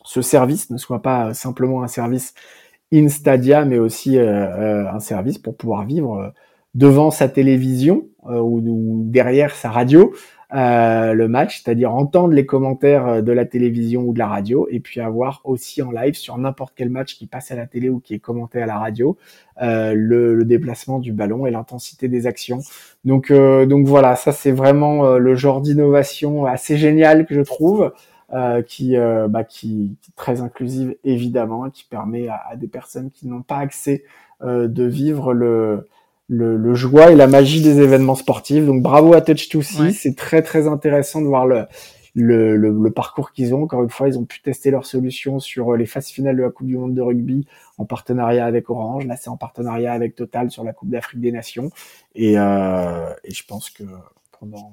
ce 0.03 0.21
service 0.21 0.69
ne 0.69 0.77
soit 0.77 1.01
pas 1.01 1.33
simplement 1.33 1.83
un 1.83 1.87
service 1.87 2.33
in 2.93 3.09
stadia, 3.09 3.65
mais 3.65 3.79
aussi 3.79 4.17
euh, 4.17 4.25
euh, 4.25 4.91
un 4.91 4.99
service 4.99 5.37
pour 5.37 5.57
pouvoir 5.57 5.85
vivre 5.85 6.33
devant 6.75 7.11
sa 7.11 7.29
télévision 7.29 8.07
ou, 8.23 9.03
derrière 9.05 9.53
sa 9.55 9.69
radio 9.69 10.13
euh, 10.53 11.13
le 11.13 11.27
match, 11.27 11.63
c'est-à-dire 11.63 11.95
entendre 11.95 12.33
les 12.33 12.45
commentaires 12.45 13.07
euh, 13.07 13.21
de 13.21 13.31
la 13.31 13.43
télévision 13.43 14.03
ou 14.03 14.13
de 14.13 14.19
la 14.19 14.27
radio, 14.27 14.67
et 14.69 14.79
puis 14.79 15.01
avoir 15.01 15.41
aussi 15.45 15.81
en 15.81 15.91
live 15.91 16.13
sur 16.13 16.37
n'importe 16.37 16.73
quel 16.75 16.91
match 16.91 17.15
qui 17.15 17.25
passe 17.25 17.49
à 17.49 17.55
la 17.55 17.65
télé 17.65 17.89
ou 17.89 17.99
qui 17.99 18.13
est 18.13 18.19
commenté 18.19 18.61
à 18.61 18.67
la 18.67 18.77
radio, 18.77 19.17
euh, 19.63 19.93
le, 19.95 20.35
le, 20.35 20.45
déplacement 20.45 20.99
du 20.99 21.11
ballon 21.11 21.47
et 21.47 21.51
l'intensité 21.51 22.07
des 22.07 22.27
actions. 22.27 22.59
Donc, 23.03 23.31
donc 23.31 23.87
voilà, 23.87 24.15
ça 24.15 24.31
c'est 24.31 24.51
vraiment 24.51 25.17
le 25.17 25.35
genre 25.35 25.61
d'innovation 25.61 26.45
assez 26.45 26.77
génial 26.77 27.25
que 27.25 27.33
je 27.35 27.41
trouve. 27.41 27.91
qui, 28.67 28.95
bah, 29.29 29.43
qui, 29.43 29.97
est 30.07 30.15
très 30.15 30.41
inclusive 30.41 30.95
évidemment, 31.03 31.69
qui 31.69 31.83
permet 31.83 32.27
à, 32.29 32.55
des 32.55 32.67
personnes 32.67 33.11
qui 33.11 33.27
n'ont 33.27 33.41
pas 33.41 33.57
accès 33.57 34.03
de 34.41 34.83
vivre 34.83 35.33
le, 35.33 35.87
le, 36.33 36.57
le, 36.57 36.73
joie 36.73 37.11
et 37.11 37.15
la 37.15 37.27
magie 37.27 37.61
des 37.61 37.79
événements 37.79 38.15
sportifs. 38.15 38.65
Donc 38.65 38.81
bravo 38.81 39.13
à 39.13 39.19
Touch2C, 39.19 39.91
c'est 39.91 40.15
très 40.15 40.41
très 40.41 40.67
intéressant 40.67 41.21
de 41.21 41.27
voir 41.27 41.45
le, 41.45 41.65
le, 42.15 42.57
le, 42.57 42.91
parcours 42.91 43.31
qu'ils 43.31 43.53
ont. 43.53 43.63
Encore 43.63 43.83
une 43.83 43.89
fois, 43.89 44.07
ils 44.07 44.17
ont 44.17 44.25
pu 44.25 44.41
tester 44.41 44.71
leur 44.71 44.85
solution 44.85 45.39
sur 45.39 45.73
euh, 45.73 45.77
les 45.77 45.85
phases 45.85 46.07
finales 46.07 46.37
de 46.37 46.43
la 46.43 46.49
Coupe 46.49 46.67
du 46.67 46.77
Monde 46.77 46.93
de 46.93 47.01
rugby 47.01 47.47
en 47.77 47.85
partenariat 47.85 48.45
avec 48.45 48.69
Orange. 48.69 49.05
Là, 49.05 49.15
c'est 49.15 49.29
en 49.29 49.37
partenariat 49.37 49.93
avec 49.93 50.15
Total 50.15 50.51
sur 50.51 50.63
la 50.63 50.73
Coupe 50.73 50.89
d'Afrique 50.89 51.21
des 51.21 51.31
Nations. 51.31 51.69
Et, 52.15 52.37
euh, 52.37 53.13
et, 53.23 53.33
je 53.33 53.43
pense 53.45 53.69
que 53.69 53.83
pendant 54.39 54.71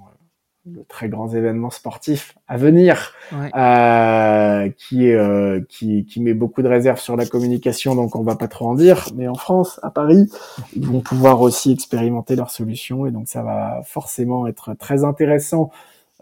euh, 0.67 0.71
le 0.73 0.85
très 0.89 1.09
grands 1.09 1.29
événements 1.29 1.71
sportifs 1.71 2.35
à 2.49 2.57
venir, 2.57 3.13
euh, 3.33 4.69
qui, 4.79 5.11
euh, 5.11 5.61
qui, 5.69 6.05
qui 6.05 6.21
met 6.21 6.35
beaucoup 6.35 6.63
de 6.63 6.69
réserves 6.69 7.01
sur 7.01 7.17
la 7.17 7.27
communication, 7.27 7.95
donc 7.95 8.17
on 8.17 8.23
va 8.23 8.37
pas 8.37 8.49
trop 8.49 8.69
en 8.69 8.75
dire. 8.75 9.07
Mais 9.15 9.29
en 9.29 9.35
France, 9.35 9.81
à 9.83 9.91
Paris, 9.91 10.31
ils 10.77 10.87
vont 10.87 11.01
pouvoir 11.01 11.41
aussi 11.41 11.73
expérimenter 11.73 12.37
leur 12.37 12.51
solution, 12.51 13.07
et 13.07 13.11
donc 13.11 13.29
ça 13.29 13.43
va 13.43 13.83
forcément 13.85 14.47
être 14.47 14.75
très 14.75 15.05
intéressant 15.05 15.71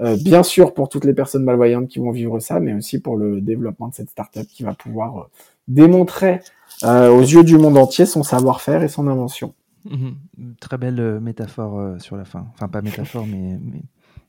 euh, 0.01 0.17
bien 0.17 0.43
sûr 0.43 0.75
pour 0.75 0.89
toutes 0.89 1.05
les 1.05 1.13
personnes 1.13 1.43
malvoyantes 1.43 1.89
qui 1.89 1.99
vont 1.99 2.13
vivre 2.13 2.39
ça, 2.39 2.61
mais 2.61 2.73
aussi 2.73 3.01
pour 3.01 3.17
le 3.17 3.41
développement 3.41 3.89
de 3.89 3.95
cette 3.95 4.11
startup 4.11 4.47
qui 4.47 4.63
va 4.63 4.75
pouvoir 4.75 5.19
euh, 5.19 5.25
démontrer 5.67 6.41
euh, 6.85 7.11
aux 7.11 7.23
yeux 7.23 7.43
du 7.43 7.59
monde 7.59 7.77
entier 7.77 8.07
son 8.07 8.23
savoir-faire 8.23 8.83
et 8.83 8.89
son 8.89 9.09
invention. 9.09 9.55
Mhm. 9.91 10.15
Très 10.61 10.79
belle 10.79 11.21
métaphore 11.21 12.01
sur 12.01 12.17
la 12.17 12.25
fin. 12.25 12.47
Enfin, 12.55 12.69
pas 12.69 12.83
métaphore, 12.83 13.27
mais, 13.27 13.59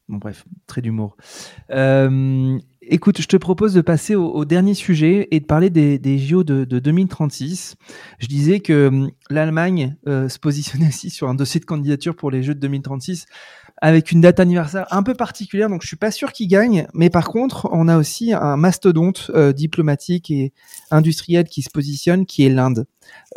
bon, 0.09 0.17
bref, 0.17 0.45
très 0.67 0.81
d'humour. 0.81 1.15
écoute, 2.81 3.21
je 3.21 3.27
te 3.27 3.37
propose 3.37 3.73
de 3.73 3.81
passer 3.81 4.15
au, 4.15 4.43
dernier 4.43 4.73
sujet 4.73 5.27
et 5.31 5.39
de 5.39 5.45
parler 5.45 5.69
des, 5.69 6.17
JO 6.17 6.43
de, 6.43 6.65
de, 6.65 6.79
2036. 6.79 7.75
Je 8.19 8.27
disais 8.27 8.59
que 8.59 8.87
hum, 8.87 9.11
l'Allemagne 9.29 9.95
se 10.05 10.39
positionnait 10.39 10.89
aussi 10.89 11.09
sur 11.09 11.29
un 11.29 11.35
dossier 11.35 11.59
de 11.59 11.65
candidature 11.65 12.15
pour 12.15 12.31
les 12.31 12.43
Jeux 12.43 12.55
de 12.55 12.59
2036 12.59 13.27
avec 13.81 14.11
une 14.11 14.21
date 14.21 14.39
anniversaire 14.39 14.85
un 14.91 15.03
peu 15.03 15.13
particulière, 15.13 15.69
donc 15.69 15.81
je 15.81 15.87
suis 15.87 15.97
pas 15.97 16.11
sûr 16.11 16.33
qu'il 16.33 16.47
gagne. 16.47 16.87
Mais 16.93 17.09
par 17.09 17.29
contre, 17.29 17.67
on 17.71 17.87
a 17.87 17.97
aussi 17.97 18.33
un 18.33 18.57
mastodonte 18.57 19.31
euh, 19.33 19.53
diplomatique 19.53 20.31
et 20.31 20.53
industriel 20.91 21.45
qui 21.45 21.61
se 21.61 21.69
positionne, 21.69 22.25
qui 22.25 22.45
est 22.45 22.49
l'Inde. 22.49 22.85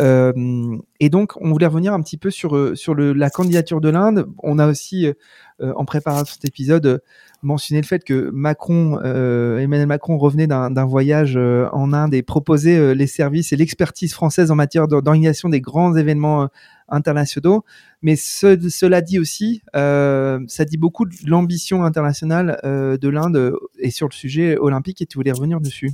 Euh, 0.01 0.77
et 1.01 1.11
donc, 1.11 1.33
on 1.41 1.51
voulait 1.51 1.67
revenir 1.67 1.93
un 1.93 2.01
petit 2.01 2.17
peu 2.17 2.31
sur 2.31 2.57
euh, 2.57 2.75
sur 2.75 2.95
la 2.95 3.31
candidature 3.31 3.81
de 3.81 3.89
l'Inde. 3.89 4.27
On 4.43 4.59
a 4.59 4.67
aussi, 4.67 5.07
euh, 5.07 5.73
en 5.77 5.85
préparant 5.85 6.25
cet 6.25 6.45
épisode, 6.45 7.03
mentionné 7.43 7.81
le 7.81 7.87
fait 7.87 8.05
que 8.05 8.31
Macron, 8.33 9.01
Emmanuel 9.01 9.87
Macron, 9.87 10.17
revenait 10.17 10.47
d'un 10.47 10.85
voyage 10.85 11.37
en 11.37 11.93
Inde 11.93 12.15
et 12.15 12.23
proposait 12.23 12.95
les 12.95 13.07
services 13.09 13.53
et 13.53 13.57
l'expertise 13.57 14.15
française 14.15 14.51
en 14.51 14.55
matière 14.55 14.87
d'organisation 14.87 15.49
des 15.49 15.61
grands 15.61 15.97
événements 15.97 16.49
internationaux. 16.93 17.65
Mais 18.03 18.17
cela 18.17 19.01
dit 19.01 19.19
aussi, 19.19 19.63
euh, 19.75 20.41
ça 20.47 20.65
dit 20.65 20.77
beaucoup 20.77 21.05
de 21.07 21.15
l'ambition 21.27 21.85
internationale 21.85 22.61
euh, 22.65 22.97
de 22.97 23.09
l'Inde 23.09 23.57
et 23.79 23.91
sur 23.91 24.09
le 24.09 24.13
sujet 24.13 24.57
olympique. 24.59 25.03
Et 25.03 25.07
tu 25.07 25.19
voulais 25.19 25.33
revenir 25.33 25.61
dessus 25.61 25.93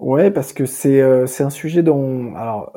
Ouais, 0.00 0.30
parce 0.30 0.52
que 0.52 0.66
c'est 0.66 1.00
euh, 1.00 1.26
c'est 1.26 1.44
un 1.44 1.50
sujet 1.50 1.82
dont 1.82 2.34
alors 2.34 2.72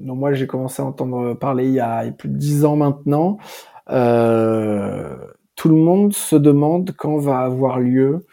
non, 0.00 0.16
moi 0.16 0.32
j'ai 0.32 0.46
commencé 0.46 0.82
à 0.82 0.84
entendre 0.84 1.34
parler 1.34 1.66
il 1.66 1.74
y 1.74 1.80
a, 1.80 2.04
plus 2.10 2.28
de 2.28 2.36
dix 2.36 2.64
ans 2.64 2.76
maintenant. 2.76 3.38
tout 3.86 5.68
le 5.68 5.76
monde 5.76 6.12
se 6.12 6.36
demande 6.36 6.92
quand 6.96 7.18
va 7.18 7.40
avoir 7.40 7.78
lieu 7.78 8.24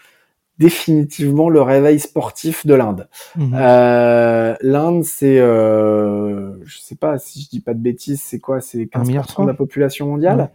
définitivement 0.59 1.49
le 1.49 1.61
réveil 1.61 1.99
sportif 1.99 2.67
de 2.67 2.73
l'Inde. 2.73 3.07
Mhm. 3.37 3.53
Euh, 3.55 4.55
L'Inde, 4.61 5.03
c'est, 5.05 5.39
euh, 5.39 6.53
je 6.65 6.79
sais 6.79 6.95
pas 6.95 7.17
si 7.17 7.41
je 7.41 7.49
dis 7.49 7.61
pas 7.61 7.73
de 7.73 7.79
bêtises, 7.79 8.21
c'est 8.21 8.39
quoi? 8.39 8.59
C'est 8.59 8.85
15% 8.85 9.43
de 9.43 9.47
la 9.47 9.53
population 9.53 10.07
mondiale, 10.07 10.51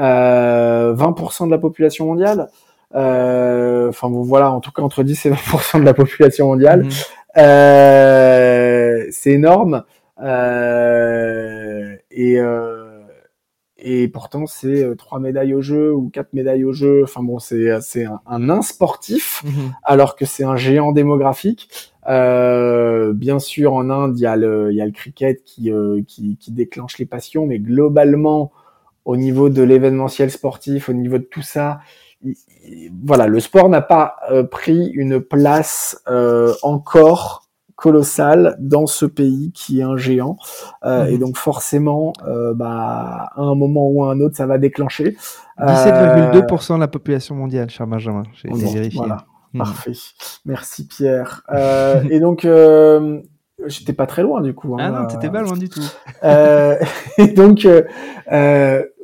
euh, 0.00 0.92
20% 0.94 1.46
de 1.46 1.52
la 1.52 1.58
population 1.58 2.06
mondiale? 2.06 2.48
Euh, 2.94 3.88
enfin 3.88 4.08
bon, 4.08 4.22
voilà, 4.22 4.52
en 4.52 4.60
tout 4.60 4.70
cas 4.70 4.82
entre 4.82 5.02
10 5.02 5.26
et 5.26 5.30
20% 5.30 5.80
de 5.80 5.84
la 5.84 5.94
population 5.94 6.46
mondiale. 6.46 6.84
Mhm. 6.84 6.90
Euh, 7.38 9.06
c'est 9.10 9.32
énorme. 9.32 9.84
Euh, 10.22 11.96
et 12.10 12.38
et 13.86 14.08
pourtant 14.08 14.46
c'est 14.46 14.96
trois 14.96 15.18
médailles 15.18 15.52
au 15.52 15.60
jeu 15.60 15.92
ou 15.92 16.08
quatre 16.08 16.32
médailles 16.32 16.64
au 16.64 16.72
jeu. 16.72 17.02
Enfin 17.02 17.22
bon, 17.22 17.38
c'est 17.38 17.80
c'est 17.80 18.04
un, 18.04 18.20
un 18.26 18.38
nain 18.38 18.62
sportif 18.62 19.42
mhm. 19.44 19.74
alors 19.82 20.16
que 20.16 20.24
c'est 20.24 20.44
un 20.44 20.56
géant 20.56 20.92
démographique. 20.92 21.68
Euh, 22.08 23.12
bien 23.14 23.38
sûr, 23.38 23.72
en 23.72 23.88
Inde, 23.90 24.18
il 24.18 24.22
y 24.22 24.26
a 24.26 24.36
le 24.36 24.70
il 24.70 24.76
y 24.76 24.80
a 24.80 24.86
le 24.86 24.92
cricket 24.92 25.42
qui, 25.44 25.70
euh, 25.70 26.02
qui 26.06 26.36
qui 26.36 26.52
déclenche 26.52 26.98
les 26.98 27.06
passions, 27.06 27.46
mais 27.46 27.58
globalement 27.58 28.52
au 29.04 29.16
niveau 29.16 29.48
de 29.48 29.62
l'événementiel 29.62 30.30
sportif, 30.30 30.88
au 30.88 30.92
niveau 30.92 31.18
de 31.18 31.24
tout 31.24 31.42
ça, 31.42 31.80
voilà, 33.04 33.26
le 33.26 33.40
sport 33.40 33.68
n'a 33.68 33.82
pas 33.82 34.16
euh, 34.30 34.42
pris 34.44 34.90
une 34.94 35.20
place 35.20 36.02
encore 36.62 37.44
colossal 37.76 38.56
dans 38.60 38.86
ce 38.86 39.04
pays 39.04 39.52
qui 39.52 39.80
est 39.80 39.82
un 39.82 39.96
géant. 39.96 40.36
Euh, 40.84 41.06
Et 41.06 41.14
mhm. 41.14 41.20
donc 41.20 41.36
forcément, 41.36 42.12
euh, 42.26 42.54
bah, 42.54 43.30
à 43.34 43.42
un 43.42 43.54
moment 43.54 43.88
ou 43.88 44.04
à 44.04 44.12
un 44.12 44.20
autre, 44.20 44.36
ça 44.36 44.46
va 44.46 44.58
déclencher. 44.58 45.16
17,2% 45.58 46.72
euh, 46.72 46.76
de 46.76 46.80
la 46.80 46.88
population 46.88 47.34
mondiale, 47.34 47.70
cher 47.70 47.86
Benjamin. 47.86 48.22
J'ai 48.34 48.48
vérifié. 48.50 48.98
Voilà, 48.98 49.26
mhm. 49.52 49.58
parfait. 49.58 49.92
Merci 50.44 50.86
Pierre. 50.86 51.42
Euh, 51.52 52.02
et 52.10 52.20
donc, 52.20 52.44
euh, 52.44 53.20
j'étais 53.66 53.92
pas 53.92 54.06
très 54.06 54.22
loin 54.22 54.40
du 54.40 54.54
coup. 54.54 54.74
Hein, 54.74 54.92
ah 54.92 55.00
non, 55.02 55.06
t'étais 55.06 55.30
pas 55.30 55.42
loin 55.42 55.56
du 55.56 55.68
tout. 55.68 55.84
et 57.18 57.26
donc, 57.28 57.66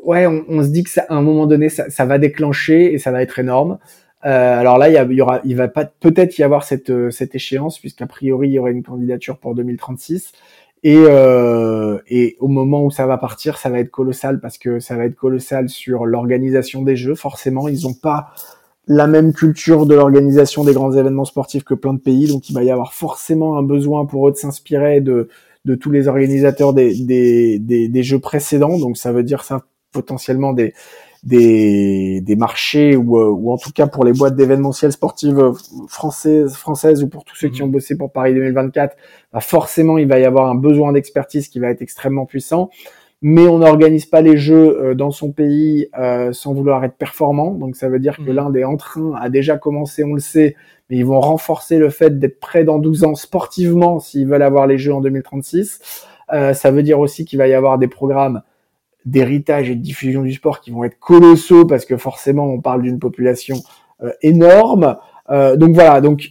ouais, 0.04 0.26
on, 0.26 0.44
on, 0.48 0.62
se 0.62 0.68
dit 0.68 0.82
que 0.84 0.90
ça, 0.90 1.04
à 1.08 1.14
un 1.14 1.22
moment 1.22 1.46
donné, 1.46 1.68
ça, 1.68 1.90
ça 1.90 2.04
va 2.04 2.18
déclencher 2.18 2.92
et 2.92 2.98
ça 2.98 3.10
va 3.10 3.22
être 3.22 3.38
énorme. 3.38 3.78
Euh, 4.24 4.60
alors 4.60 4.78
là, 4.78 4.88
il 4.88 5.12
y, 5.12 5.14
y, 5.16 5.20
aura, 5.22 5.40
il 5.44 5.56
va 5.56 5.68
pas 5.68 5.84
peut-être 5.84 6.36
y 6.38 6.42
avoir 6.42 6.64
cette, 6.64 6.90
euh, 6.90 7.10
cette 7.10 7.34
échéance 7.34 7.78
puisqu'a 7.78 8.06
priori 8.06 8.48
il 8.48 8.52
y 8.52 8.58
aurait 8.58 8.72
une 8.72 8.82
candidature 8.82 9.38
pour 9.38 9.54
2036 9.54 10.32
et, 10.82 10.96
euh, 10.96 11.98
et 12.08 12.36
au 12.40 12.48
moment 12.48 12.84
où 12.84 12.90
ça 12.90 13.06
va 13.06 13.18
partir, 13.18 13.58
ça 13.58 13.68
va 13.68 13.80
être 13.80 13.90
colossal 13.90 14.40
parce 14.40 14.58
que 14.58 14.78
ça 14.80 14.96
va 14.96 15.04
être 15.04 15.14
colossal 15.14 15.68
sur 15.68 16.06
l'organisation 16.06 16.82
des 16.82 16.96
jeux. 16.96 17.14
Forcément, 17.14 17.68
ils 17.68 17.82
n'ont 17.84 17.94
pas 17.94 18.30
la 18.86 19.06
même 19.06 19.32
culture 19.32 19.86
de 19.86 19.94
l'organisation 19.94 20.64
des 20.64 20.72
grands 20.72 20.92
événements 20.92 21.26
sportifs 21.26 21.64
que 21.64 21.74
plein 21.74 21.94
de 21.94 22.00
pays, 22.00 22.28
donc 22.28 22.48
il 22.48 22.54
va 22.54 22.64
y 22.64 22.70
avoir 22.70 22.94
forcément 22.94 23.58
un 23.58 23.62
besoin 23.62 24.06
pour 24.06 24.28
eux 24.28 24.32
de 24.32 24.36
s'inspirer 24.36 25.00
de, 25.00 25.28
de 25.66 25.74
tous 25.74 25.90
les 25.90 26.08
organisateurs 26.08 26.72
des, 26.72 26.94
des, 27.04 27.58
des, 27.58 27.88
des 27.88 28.02
jeux 28.02 28.18
précédents. 28.18 28.78
Donc 28.78 28.96
ça 28.96 29.12
veut 29.12 29.22
dire 29.22 29.44
ça 29.44 29.64
potentiellement 29.92 30.52
des 30.52 30.74
des, 31.22 32.20
des 32.22 32.36
marchés 32.36 32.96
ou, 32.96 33.18
euh, 33.18 33.28
ou 33.28 33.52
en 33.52 33.58
tout 33.58 33.72
cas 33.72 33.86
pour 33.86 34.04
les 34.04 34.12
boîtes 34.12 34.36
d'événementiel 34.36 34.90
sportives 34.92 35.52
françaises, 35.88 36.54
françaises 36.54 37.02
ou 37.02 37.08
pour 37.08 37.24
tous 37.24 37.36
ceux 37.36 37.48
qui 37.48 37.60
mhm. 37.60 37.68
ont 37.68 37.70
bossé 37.70 37.96
pour 37.96 38.10
Paris 38.10 38.34
2024, 38.34 38.96
bah 39.32 39.40
forcément 39.40 39.98
il 39.98 40.08
va 40.08 40.18
y 40.18 40.24
avoir 40.24 40.48
un 40.48 40.54
besoin 40.54 40.92
d'expertise 40.92 41.48
qui 41.48 41.58
va 41.58 41.70
être 41.70 41.82
extrêmement 41.82 42.26
puissant. 42.26 42.70
Mais 43.22 43.46
on 43.46 43.58
n'organise 43.58 44.06
pas 44.06 44.22
les 44.22 44.38
jeux 44.38 44.82
euh, 44.82 44.94
dans 44.94 45.10
son 45.10 45.30
pays 45.30 45.88
euh, 45.98 46.32
sans 46.32 46.54
vouloir 46.54 46.82
être 46.84 46.96
performant. 46.96 47.50
Donc 47.50 47.76
ça 47.76 47.90
veut 47.90 47.98
dire 47.98 48.16
que 48.16 48.30
mhm. 48.30 48.32
l'Inde 48.32 48.56
est 48.56 48.64
en 48.64 48.78
train, 48.78 49.12
a 49.20 49.28
déjà 49.28 49.58
commencé, 49.58 50.04
on 50.04 50.14
le 50.14 50.20
sait, 50.20 50.56
mais 50.88 50.96
ils 50.96 51.04
vont 51.04 51.20
renforcer 51.20 51.78
le 51.78 51.90
fait 51.90 52.18
d'être 52.18 52.40
prêts 52.40 52.64
dans 52.64 52.78
12 52.78 53.04
ans 53.04 53.14
sportivement 53.14 54.00
s'ils 54.00 54.26
veulent 54.26 54.42
avoir 54.42 54.66
les 54.66 54.78
jeux 54.78 54.94
en 54.94 55.02
2036. 55.02 56.06
Euh, 56.32 56.54
ça 56.54 56.70
veut 56.70 56.82
dire 56.82 56.98
aussi 56.98 57.26
qu'il 57.26 57.38
va 57.38 57.46
y 57.46 57.52
avoir 57.52 57.76
des 57.76 57.88
programmes 57.88 58.40
d'héritage 59.04 59.70
et 59.70 59.74
de 59.74 59.82
diffusion 59.82 60.22
du 60.22 60.32
sport 60.32 60.60
qui 60.60 60.70
vont 60.70 60.84
être 60.84 60.98
colossaux 60.98 61.64
parce 61.64 61.84
que 61.84 61.96
forcément 61.96 62.44
on 62.44 62.60
parle 62.60 62.82
d'une 62.82 62.98
population 62.98 63.56
euh, 64.02 64.10
énorme. 64.22 64.96
Euh, 65.30 65.56
donc 65.56 65.74
voilà, 65.74 66.00
donc 66.00 66.30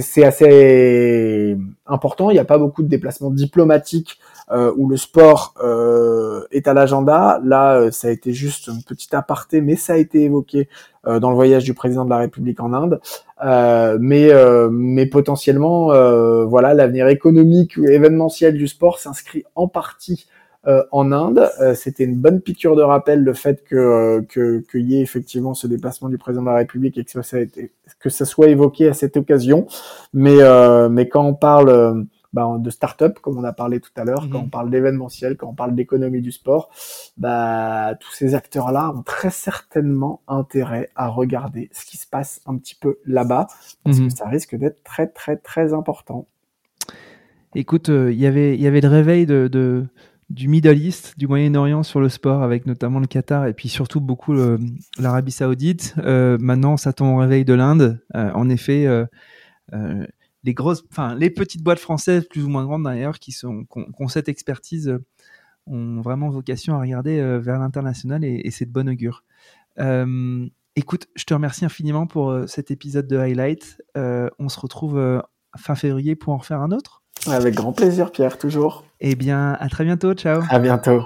c'est 0.00 0.24
assez 0.24 1.56
important. 1.86 2.30
Il 2.30 2.34
n'y 2.34 2.38
a 2.38 2.44
pas 2.44 2.58
beaucoup 2.58 2.82
de 2.82 2.88
déplacements 2.88 3.30
diplomatiques 3.30 4.18
euh, 4.50 4.72
où 4.76 4.88
le 4.88 4.96
sport 4.96 5.54
euh, 5.62 6.44
est 6.52 6.68
à 6.68 6.74
l'agenda. 6.74 7.40
Là, 7.44 7.76
euh, 7.76 7.90
ça 7.90 8.08
a 8.08 8.10
été 8.10 8.32
juste 8.32 8.68
une 8.68 8.82
petite 8.82 9.12
aparté, 9.12 9.60
mais 9.60 9.76
ça 9.76 9.94
a 9.94 9.96
été 9.96 10.24
évoqué 10.24 10.68
dans 11.04 11.30
le 11.30 11.36
voyage 11.36 11.62
du 11.62 11.72
président 11.72 12.04
de 12.04 12.10
la 12.10 12.18
République 12.18 12.58
en 12.58 12.72
Inde. 12.72 13.00
mais, 14.00 14.28
mais 14.72 15.06
potentiellement, 15.06 15.86
voilà, 16.48 16.74
l'avenir 16.74 17.06
économique 17.06 17.76
ou 17.76 17.86
événementiel 17.86 18.56
du 18.56 18.66
sport 18.66 18.98
s'inscrit 18.98 19.44
en 19.54 19.68
partie 19.68 20.26
euh, 20.28 20.35
en 20.90 21.12
Inde. 21.12 21.48
Euh, 21.60 21.74
c'était 21.74 22.04
une 22.04 22.16
bonne 22.16 22.40
piqûre 22.40 22.76
de 22.76 22.82
rappel 22.82 23.22
le 23.22 23.32
fait 23.34 23.64
que 23.64 23.76
euh, 23.76 24.22
que 24.28 24.64
qu'il 24.70 24.90
y 24.90 24.98
ait 24.98 25.02
effectivement 25.02 25.54
ce 25.54 25.66
déplacement 25.66 26.08
du 26.08 26.18
président 26.18 26.42
de 26.42 26.48
la 26.48 26.56
République 26.56 26.98
et 26.98 27.04
que 27.04 27.22
ça, 27.22 27.36
a 27.36 27.40
été, 27.40 27.72
que 28.00 28.10
ça 28.10 28.24
soit 28.24 28.48
évoqué 28.48 28.88
à 28.88 28.94
cette 28.94 29.16
occasion. 29.16 29.66
Mais 30.12 30.38
mais 30.88 31.08
quand 31.08 31.24
on 31.24 31.34
parle 31.34 32.06
bah, 32.32 32.56
de 32.58 32.68
start-up, 32.68 33.18
comme 33.20 33.38
on 33.38 33.44
a 33.44 33.54
parlé 33.54 33.80
tout 33.80 33.92
à 33.96 34.04
l'heure, 34.04 34.28
quand 34.30 34.40
mhm. 34.40 34.44
on 34.44 34.48
parle 34.48 34.68
d'événementiel, 34.68 35.38
quand 35.38 35.48
on 35.48 35.54
parle 35.54 35.74
d'économie 35.74 36.20
du 36.20 36.32
sport, 36.32 36.68
bah, 37.16 37.94
tous 37.98 38.12
ces 38.12 38.34
acteurs-là 38.34 38.92
ont 38.94 39.02
très 39.02 39.30
certainement 39.30 40.20
intérêt 40.28 40.90
à 40.96 41.08
regarder 41.08 41.70
ce 41.72 41.86
qui 41.86 41.96
se 41.96 42.06
passe 42.06 42.42
un 42.44 42.58
petit 42.58 42.74
peu 42.74 42.98
là-bas, 43.06 43.46
parce 43.84 43.98
que 43.98 44.02
mhm. 44.02 44.10
ça 44.10 44.28
risque 44.28 44.54
d'être 44.54 44.84
très, 44.84 45.06
très, 45.06 45.36
très 45.36 45.72
important. 45.72 46.26
Écoute, 47.54 47.88
euh, 47.88 48.12
il 48.12 48.18
y 48.18 48.26
avait, 48.26 48.58
y 48.58 48.66
avait 48.66 48.82
le 48.82 48.88
réveil 48.88 49.24
de, 49.24 49.86
du 50.28 50.48
Middle 50.48 50.76
East, 50.76 51.14
du 51.16 51.28
Moyen-Orient 51.28 51.82
sur 51.82 52.00
le 52.00 52.08
sport, 52.08 52.42
avec 52.42 52.66
notamment 52.66 52.98
le 52.98 53.06
Qatar 53.06 53.46
et 53.46 53.54
puis 53.54 53.68
surtout 53.68 54.00
beaucoup 54.00 54.34
l'Arabie 54.98 55.30
Saoudite. 55.30 55.94
Euh, 55.98 56.36
maintenant, 56.40 56.76
ça 56.76 56.92
tombe 56.92 57.14
au 57.14 57.18
réveil 57.18 57.44
de 57.44 57.54
l'Inde. 57.54 58.02
Euh, 58.14 58.30
en 58.32 58.48
effet, 58.48 58.86
les 59.72 60.54
grosses, 60.54 60.84
les 61.16 61.30
petites 61.30 61.62
boîtes 61.62 61.78
françaises, 61.78 62.26
plus 62.28 62.44
ou 62.44 62.48
moins 62.48 62.64
grandes 62.64 62.84
d'ailleurs, 62.84 63.18
qui 63.18 63.32
sont, 63.32 63.64
qui 63.64 63.80
ont, 63.98 64.08
cette 64.08 64.28
expertise, 64.28 64.98
ont 65.66 66.00
vraiment 66.00 66.28
vocation 66.28 66.74
à 66.74 66.80
regarder 66.80 67.20
vers 67.38 67.58
l'international 67.58 68.24
et, 68.24 68.50
c'est 68.50 68.66
de 68.66 68.72
bon 68.72 68.88
augure. 68.88 69.24
écoute, 70.74 71.06
je 71.14 71.24
te 71.24 71.34
remercie 71.34 71.64
infiniment 71.64 72.06
pour 72.06 72.36
cet 72.48 72.72
épisode 72.72 73.06
de 73.06 73.16
Highlight. 73.16 73.80
on 73.94 74.48
se 74.48 74.58
retrouve 74.58 75.22
fin 75.56 75.74
février 75.76 76.16
pour 76.16 76.32
en 76.32 76.38
refaire 76.38 76.60
un 76.60 76.72
autre? 76.72 77.02
Avec 77.26 77.54
grand 77.54 77.72
plaisir, 77.72 78.12
Pierre, 78.12 78.38
toujours. 78.38 78.84
Eh 79.00 79.14
bien, 79.14 79.56
à 79.58 79.68
très 79.68 79.84
bientôt. 79.84 80.14
Ciao. 80.14 80.42
À 80.48 80.58
bientôt. 80.58 81.02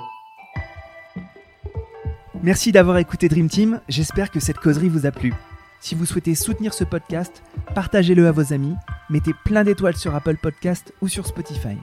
Merci 2.43 2.73
d'avoir 2.73 2.99
écouté 2.99 3.29
Dream 3.29 3.49
Team. 3.49 3.81
J'espère 3.89 4.31
que 4.31 4.41
cette 4.41 4.59
causerie 4.59 4.89
vous 4.89 5.07
a 5.07 5.11
plu. 5.11 5.35
Si 5.81 5.95
vous 5.95 6.05
souhaitez 6.07 6.35
soutenir 6.35 6.75
ce 6.75 6.85
podcast, 6.85 7.43
partagez-le 7.75 8.27
à 8.27 8.33
vos 8.33 8.53
amis, 8.53 8.75
mettez 9.09 9.33
plein 9.45 9.65
d'étoiles 9.65 9.97
sur 9.97 10.15
Apple 10.15 10.37
Podcast 10.37 10.93
ou 11.01 11.09
sur 11.09 11.27
Spotify. 11.27 11.77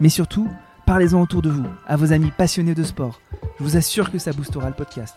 Mais 0.00 0.08
surtout, 0.08 0.48
parlez-en 0.86 1.20
autour 1.20 1.42
de 1.42 1.50
vous, 1.50 1.66
à 1.86 1.96
vos 1.96 2.12
amis 2.12 2.32
passionnés 2.36 2.74
de 2.74 2.82
sport. 2.82 3.20
Je 3.58 3.64
vous 3.64 3.76
assure 3.76 4.10
que 4.10 4.18
ça 4.18 4.32
boostera 4.32 4.68
le 4.68 4.74
podcast. 4.74 5.16